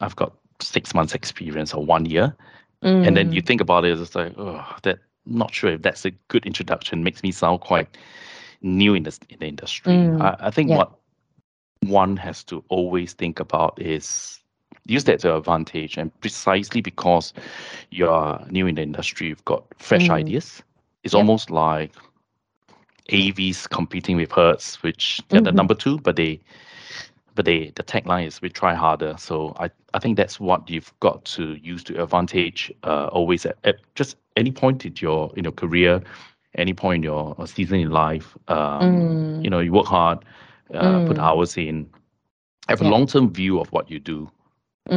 I've 0.00 0.16
got 0.16 0.34
six 0.60 0.94
months 0.94 1.14
experience 1.14 1.72
or 1.72 1.84
one 1.84 2.04
year. 2.04 2.34
And 2.82 3.16
then 3.16 3.32
you 3.32 3.42
mm. 3.42 3.46
think 3.46 3.60
about 3.60 3.84
it, 3.84 3.98
it's 3.98 4.14
like, 4.14 4.34
oh, 4.38 4.64
that 4.82 5.00
not 5.26 5.52
sure 5.52 5.72
if 5.72 5.82
that's 5.82 6.04
a 6.04 6.10
good 6.28 6.46
introduction. 6.46 7.02
Makes 7.02 7.22
me 7.22 7.32
sound 7.32 7.60
quite 7.60 7.88
new 8.62 8.94
in 8.94 9.02
the 9.02 9.18
in 9.28 9.38
the 9.38 9.46
industry. 9.46 9.94
Mm. 9.94 10.20
I, 10.20 10.36
I 10.46 10.50
think 10.50 10.70
yeah. 10.70 10.78
what 10.78 10.92
one 11.82 12.16
has 12.16 12.44
to 12.44 12.64
always 12.68 13.12
think 13.12 13.40
about 13.40 13.80
is 13.80 14.40
use 14.86 15.04
that 15.04 15.20
to 15.20 15.36
advantage 15.36 15.96
and 15.96 16.18
precisely 16.20 16.80
because 16.80 17.32
you're 17.90 18.40
new 18.50 18.66
in 18.66 18.74
the 18.76 18.82
industry 18.82 19.28
you've 19.28 19.44
got 19.44 19.64
fresh 19.78 20.08
mm. 20.08 20.10
ideas 20.10 20.62
it's 21.04 21.14
almost 21.14 21.50
like 21.50 21.92
Avis 23.10 23.66
competing 23.66 24.16
with 24.16 24.32
Hertz 24.32 24.82
which 24.82 25.20
they're 25.28 25.40
mm-hmm. 25.40 25.46
the 25.46 25.52
number 25.52 25.74
two 25.74 25.98
but 25.98 26.16
they 26.16 26.40
but 27.34 27.44
they 27.44 27.70
the 27.76 27.82
tagline 27.82 28.26
is 28.26 28.42
we 28.42 28.48
try 28.48 28.74
harder 28.74 29.14
so 29.18 29.54
i 29.58 29.70
i 29.94 29.98
think 29.98 30.16
that's 30.16 30.40
what 30.40 30.68
you've 30.68 30.92
got 31.00 31.24
to 31.24 31.54
use 31.62 31.84
to 31.84 32.02
advantage 32.02 32.72
uh, 32.82 33.06
always 33.06 33.46
at, 33.46 33.56
at 33.64 33.76
just 33.94 34.16
any 34.36 34.50
point 34.50 34.84
in 34.84 34.94
your 35.00 35.32
in 35.36 35.44
your 35.44 35.52
career 35.52 36.02
any 36.54 36.74
point 36.74 36.96
in 36.96 37.02
your 37.04 37.34
uh, 37.38 37.46
season 37.46 37.80
in 37.80 37.90
life. 37.90 38.36
Um, 38.48 39.42
You 39.42 39.50
know, 39.50 39.60
you 39.60 39.72
work 39.72 39.86
hard, 39.86 40.24
uh, 40.74 41.00
put 41.00 41.18
Mm. 41.18 41.20
hours 41.20 41.56
in, 41.56 41.88
have 42.68 42.80
a 42.80 42.84
long 42.84 43.06
term 43.06 43.30
view 43.32 43.60
of 43.60 43.72
what 43.72 43.90
you 43.90 43.98
do. 43.98 44.30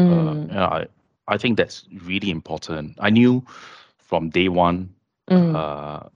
Uh, 0.07 0.35
Mm. 0.39 0.51
know, 0.51 0.65
I 0.65 0.87
I 1.27 1.37
think 1.37 1.57
that's 1.57 1.87
really 2.03 2.29
important. 2.31 2.95
I 2.99 3.09
knew 3.09 3.43
from 3.97 4.29
day 4.29 4.49
one, 4.49 4.93
Mm. 5.29 5.55
uh, 5.55 6.09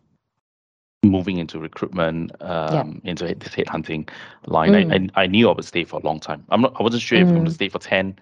moving 1.04 1.38
into 1.38 1.60
recruitment, 1.60 2.32
um, 2.41 3.02
into 3.04 3.26
this 3.36 3.56
headhunting 3.56 4.10
line, 4.48 4.74
Mm. 4.74 4.76
I, 4.76 4.86
I 5.18 5.24
I 5.24 5.28
knew 5.28 5.50
I 5.50 5.54
would 5.54 5.65
stay 5.65 5.84
for 5.84 6.00
a 6.00 6.04
long 6.06 6.20
time. 6.20 6.44
I'm 6.50 6.62
not. 6.62 6.76
I 6.80 6.84
wasn't 6.84 7.02
sure 7.04 7.20
if 7.20 7.30
I'm 7.32 7.36
going 7.36 7.46
to 7.46 7.52
Mm. 7.52 7.54
stay 7.54 7.70
for 7.70 7.80
10, 7.80 8.18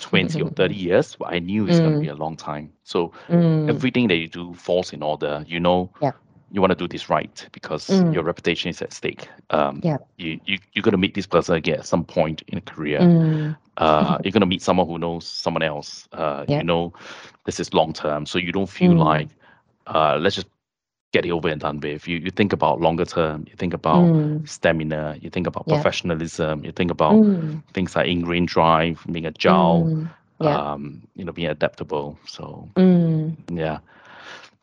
20 0.00 0.40
or 0.42 0.50
30 0.50 0.74
years, 0.74 1.16
but 1.16 1.32
I 1.32 1.38
knew 1.38 1.66
it's 1.66 1.80
going 1.80 1.92
to 1.94 1.98
be 1.98 2.08
a 2.08 2.14
long 2.14 2.36
time. 2.36 2.72
So 2.84 3.12
Mm. 3.28 3.68
everything 3.68 4.08
that 4.08 4.16
you 4.16 4.28
do 4.28 4.54
falls 4.54 4.92
in 4.92 5.02
order. 5.02 5.44
You 5.46 5.60
know, 5.60 5.90
Yeah. 6.00 6.12
You 6.50 6.60
want 6.60 6.70
to 6.70 6.76
do 6.76 6.88
this 6.88 7.08
right 7.10 7.48
because 7.52 8.04
Mm. 8.04 8.12
your 8.12 8.22
reputation 8.24 8.70
is 8.70 8.82
at 8.82 8.92
stake. 8.92 9.28
Um, 9.50 9.82
Yeah. 9.82 9.98
you, 10.16 10.40
you, 10.44 10.58
you're 10.72 10.82
going 10.82 10.92
to 10.92 10.98
meet 10.98 11.14
this 11.14 11.26
person 11.26 11.54
again 11.56 11.78
at 11.78 11.86
some 11.86 12.04
point 12.04 12.42
in 12.48 12.58
a 12.58 12.60
career. 12.60 13.06
Mm. 13.06 13.56
Uh, 13.76 14.18
you're 14.24 14.32
going 14.32 14.40
to 14.40 14.46
meet 14.46 14.62
someone 14.62 14.86
who 14.86 14.98
knows 14.98 15.26
someone 15.26 15.62
else. 15.62 16.08
Uh, 16.12 16.44
Yeah. 16.48 16.58
You 16.58 16.64
know, 16.64 16.92
this 17.44 17.60
is 17.60 17.72
long 17.74 17.92
term. 17.92 18.26
So 18.26 18.38
you 18.38 18.52
don't 18.52 18.68
feel 18.68 18.94
Mm. 18.94 18.98
like, 18.98 19.28
uh, 19.86 20.16
let's 20.20 20.36
just 20.36 20.48
get 21.12 21.24
it 21.24 21.30
over 21.30 21.48
and 21.48 21.60
done 21.60 21.80
with. 21.80 22.06
You, 22.08 22.18
you 22.18 22.30
think 22.30 22.52
about 22.52 22.80
longer 22.80 23.04
term. 23.04 23.44
You 23.48 23.54
think 23.56 23.74
about 23.74 24.12
Mm. 24.12 24.48
stamina. 24.48 25.16
You 25.20 25.30
think 25.30 25.46
about 25.46 25.66
Yeah. 25.66 25.68
professionalism. 25.68 26.64
You 26.64 26.72
think 26.72 26.90
about 26.90 27.20
Mm. 27.22 27.62
things 27.72 27.94
like 27.96 28.08
ingrained 28.08 28.48
drive, 28.48 29.04
being 29.10 29.26
agile. 29.26 29.92
Yeah. 30.40 30.56
um, 30.74 31.02
you 31.14 31.24
know, 31.24 31.32
being 31.32 31.48
adaptable. 31.48 32.18
So 32.26 32.68
yeah, 33.52 33.78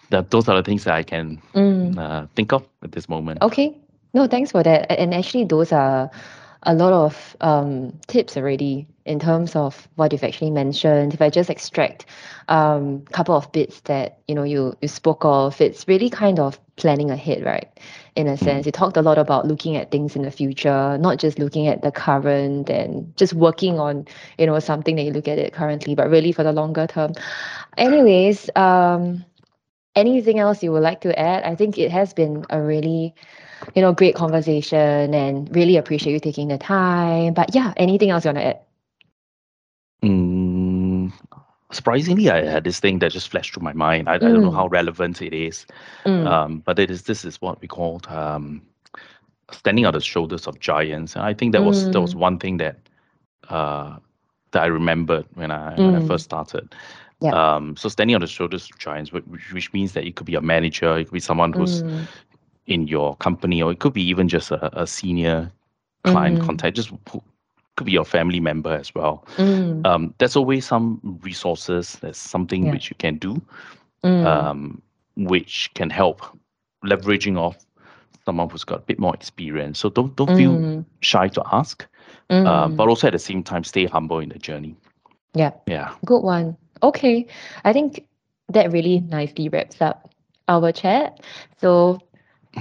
that 0.09 0.31
those 0.31 0.47
are 0.47 0.55
the 0.55 0.63
things 0.63 0.83
that 0.85 0.93
I 0.95 1.03
can 1.03 1.41
Mm. 1.53 1.97
uh, 1.97 2.27
think 2.35 2.53
of 2.53 2.67
at 2.83 2.91
this 2.91 3.09
moment. 3.09 3.41
Okay. 3.41 3.77
No, 4.13 4.27
thanks 4.27 4.51
for 4.51 4.63
that. 4.63 4.91
And 4.91 5.13
actually, 5.13 5.45
those 5.45 5.71
are 5.71 6.09
a 6.63 6.73
lot 6.73 6.91
of 6.93 7.35
um, 7.41 7.93
tips 8.07 8.35
already 8.37 8.87
in 9.05 9.19
terms 9.19 9.55
of 9.55 9.87
what 9.95 10.11
you've 10.11 10.23
actually 10.23 10.51
mentioned. 10.51 11.13
If 11.13 11.21
I 11.21 11.29
just 11.29 11.49
extract 11.49 12.05
a 12.49 12.55
um, 12.55 13.01
couple 13.11 13.35
of 13.35 13.51
bits 13.51 13.81
that 13.81 14.19
you 14.27 14.35
know 14.35 14.43
you 14.43 14.75
you 14.81 14.87
spoke 14.87 15.23
of, 15.25 15.59
it's 15.61 15.87
really 15.87 16.09
kind 16.09 16.39
of 16.39 16.59
planning 16.77 17.11
ahead, 17.11 17.43
right? 17.43 17.67
In 18.15 18.27
a 18.27 18.37
sense, 18.37 18.65
you 18.65 18.71
talked 18.71 18.97
a 18.97 19.01
lot 19.01 19.17
about 19.17 19.47
looking 19.47 19.75
at 19.75 19.91
things 19.91 20.15
in 20.15 20.23
the 20.23 20.31
future, 20.31 20.97
not 20.97 21.19
just 21.19 21.37
looking 21.39 21.67
at 21.67 21.81
the 21.81 21.91
current 21.91 22.69
and 22.69 23.15
just 23.17 23.33
working 23.33 23.79
on 23.79 24.05
you 24.37 24.45
know 24.47 24.59
something 24.59 24.95
that 24.95 25.03
you 25.03 25.11
look 25.11 25.27
at 25.27 25.37
it 25.37 25.53
currently, 25.53 25.95
but 25.95 26.09
really 26.09 26.31
for 26.31 26.43
the 26.43 26.51
longer 26.53 26.87
term. 26.87 27.13
Anyways, 27.77 28.49
um, 28.55 29.23
anything 29.97 30.39
else 30.39 30.63
you 30.63 30.71
would 30.73 30.83
like 30.83 31.01
to 31.01 31.17
add? 31.19 31.43
I 31.43 31.55
think 31.55 31.77
it 31.79 31.91
has 31.91 32.13
been 32.13 32.45
a 32.49 32.61
really 32.61 33.15
you 33.75 33.81
know, 33.81 33.93
great 33.93 34.15
conversation 34.15 35.13
and 35.13 35.53
really 35.55 35.77
appreciate 35.77 36.13
you 36.13 36.19
taking 36.19 36.49
the 36.49 36.57
time. 36.57 37.33
But 37.33 37.55
yeah, 37.55 37.73
anything 37.77 38.11
else 38.11 38.25
you 38.25 38.29
want 38.29 38.39
to 38.39 38.45
add? 38.45 38.59
Mm, 40.03 41.11
surprisingly, 41.71 42.29
I 42.29 42.43
had 42.45 42.63
this 42.63 42.79
thing 42.79 42.99
that 42.99 43.11
just 43.11 43.29
flashed 43.29 43.53
through 43.53 43.63
my 43.63 43.73
mind. 43.73 44.09
I, 44.09 44.15
I 44.15 44.17
don't 44.19 44.43
know 44.43 44.51
Mm. 44.51 44.51
how 44.51 44.67
relevant 44.67 45.21
it 45.21 45.33
is, 45.33 45.65
Mm, 46.05 46.25
um, 46.25 46.59
but 46.65 46.79
it 46.79 46.91
is. 46.91 47.03
This 47.03 47.25
is 47.25 47.41
what 47.41 47.61
we 47.61 47.67
called 47.67 48.07
um, 48.07 48.61
standing 49.51 49.85
on 49.85 49.93
the 49.93 50.01
shoulders 50.01 50.47
of 50.47 50.59
giants, 50.59 51.15
and 51.15 51.23
I 51.25 51.33
think 51.33 51.53
that 51.53 51.63
was 51.63 51.89
that 51.89 52.01
was 52.01 52.15
Mm. 52.15 52.15
one 52.15 52.39
thing 52.39 52.57
that 52.57 52.77
uh, 53.49 53.97
that 54.51 54.63
I 54.63 54.67
remembered 54.67 55.25
when 55.35 55.51
I 55.51 55.79
when 55.81 55.95
I 55.95 55.99
Mm. 55.99 56.07
first 56.07 56.25
started. 56.25 56.73
Yeah. 57.21 57.31
Um, 57.33 57.75
so 57.75 57.89
standing 57.89 58.15
on 58.15 58.21
the 58.21 58.27
shoulders 58.27 58.69
of 58.69 58.77
giants, 58.77 59.11
whi- 59.11 59.21
which, 59.27 59.53
which 59.53 59.73
means 59.73 59.93
that 59.93 60.05
you 60.05 60.13
could 60.13 60.25
be 60.27 60.35
a 60.35 60.41
manager, 60.41 60.97
it 60.97 61.05
could 61.05 61.13
be 61.13 61.19
someone 61.19 61.53
who's 61.53 61.83
mm, 61.83 62.07
in 62.67 62.87
your 62.87 63.15
company, 63.17 63.61
or 63.61 63.71
it 63.71 63.79
could 63.79 63.93
be 63.93 64.03
even 64.03 64.27
just 64.27 64.51
a, 64.51 64.81
a 64.81 64.87
senior 64.87 65.51
client 66.03 66.39
Mm. 66.39 66.41
contact, 66.41 66.75
just 66.75 66.89
who, 67.11 67.21
could 67.75 67.85
be 67.85 67.91
your 67.91 68.05
family 68.05 68.39
member 68.39 68.73
as 68.73 68.93
well. 68.95 69.25
mm, 69.37 69.85
Um, 69.85 70.13
there's 70.17 70.35
always 70.35 70.65
some 70.65 71.19
resources. 71.23 71.97
There's 72.01 72.17
something 72.17 72.65
Yeah. 72.65 72.71
which 72.71 72.89
you 72.89 72.95
can 72.97 73.17
do, 73.17 73.41
mm, 74.03 74.23
um, 74.25 74.81
which 75.15 75.69
can 75.75 75.89
help 75.89 76.21
leveraging 76.85 77.37
off 77.37 77.57
someone 78.25 78.49
who's 78.49 78.63
got 78.63 78.79
a 78.79 78.83
bit 78.83 78.99
more 78.99 79.13
experience. 79.13 79.79
So 79.79 79.89
don't 79.89 80.15
don't 80.15 80.33
feel 80.35 80.63
mm, 80.63 80.85
shy 81.01 81.27
to 81.29 81.43
ask, 81.51 81.85
uh, 82.43 82.67
mm. 82.67 82.75
but 82.75 82.87
also 82.87 83.07
at 83.07 83.13
the 83.13 83.19
same 83.19 83.43
time 83.43 83.63
stay 83.63 83.85
humble 83.85 84.19
in 84.19 84.29
the 84.29 84.39
journey. 84.39 84.75
Yeah. 85.33 85.51
Yeah. 85.67 85.93
Good 86.05 86.21
one. 86.23 86.57
Okay. 86.83 87.27
I 87.63 87.73
think 87.73 88.05
that 88.49 88.71
really 88.71 88.99
nicely 88.99 89.49
wraps 89.49 89.81
up 89.81 90.09
our 90.47 90.71
chat. 90.71 91.19
So, 91.59 91.99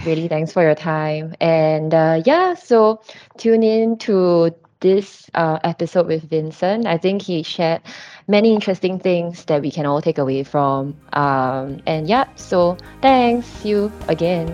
really 0.04 0.28
thanks 0.28 0.52
for 0.52 0.62
your 0.62 0.74
time. 0.74 1.34
And 1.40 1.94
uh, 1.94 2.22
yeah, 2.24 2.54
so 2.54 3.00
tune 3.38 3.62
in 3.62 3.98
to 3.98 4.54
this 4.80 5.30
uh, 5.34 5.58
episode 5.64 6.06
with 6.06 6.28
Vincent. 6.28 6.86
I 6.86 6.98
think 6.98 7.22
he 7.22 7.42
shared 7.42 7.82
many 8.28 8.54
interesting 8.54 8.98
things 8.98 9.44
that 9.46 9.62
we 9.62 9.70
can 9.70 9.86
all 9.86 10.02
take 10.02 10.18
away 10.18 10.42
from. 10.44 10.96
Um, 11.12 11.80
and 11.86 12.08
yeah, 12.08 12.26
so 12.36 12.76
thanks. 13.00 13.64
You 13.64 13.92
again. 14.08 14.48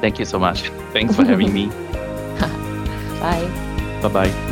Thank 0.00 0.18
you 0.18 0.24
so 0.24 0.38
much. 0.38 0.68
Thanks 0.92 1.16
for 1.16 1.24
having 1.24 1.52
me. 1.52 1.66
Bye. 3.20 3.48
Bye 4.02 4.08
bye. 4.08 4.45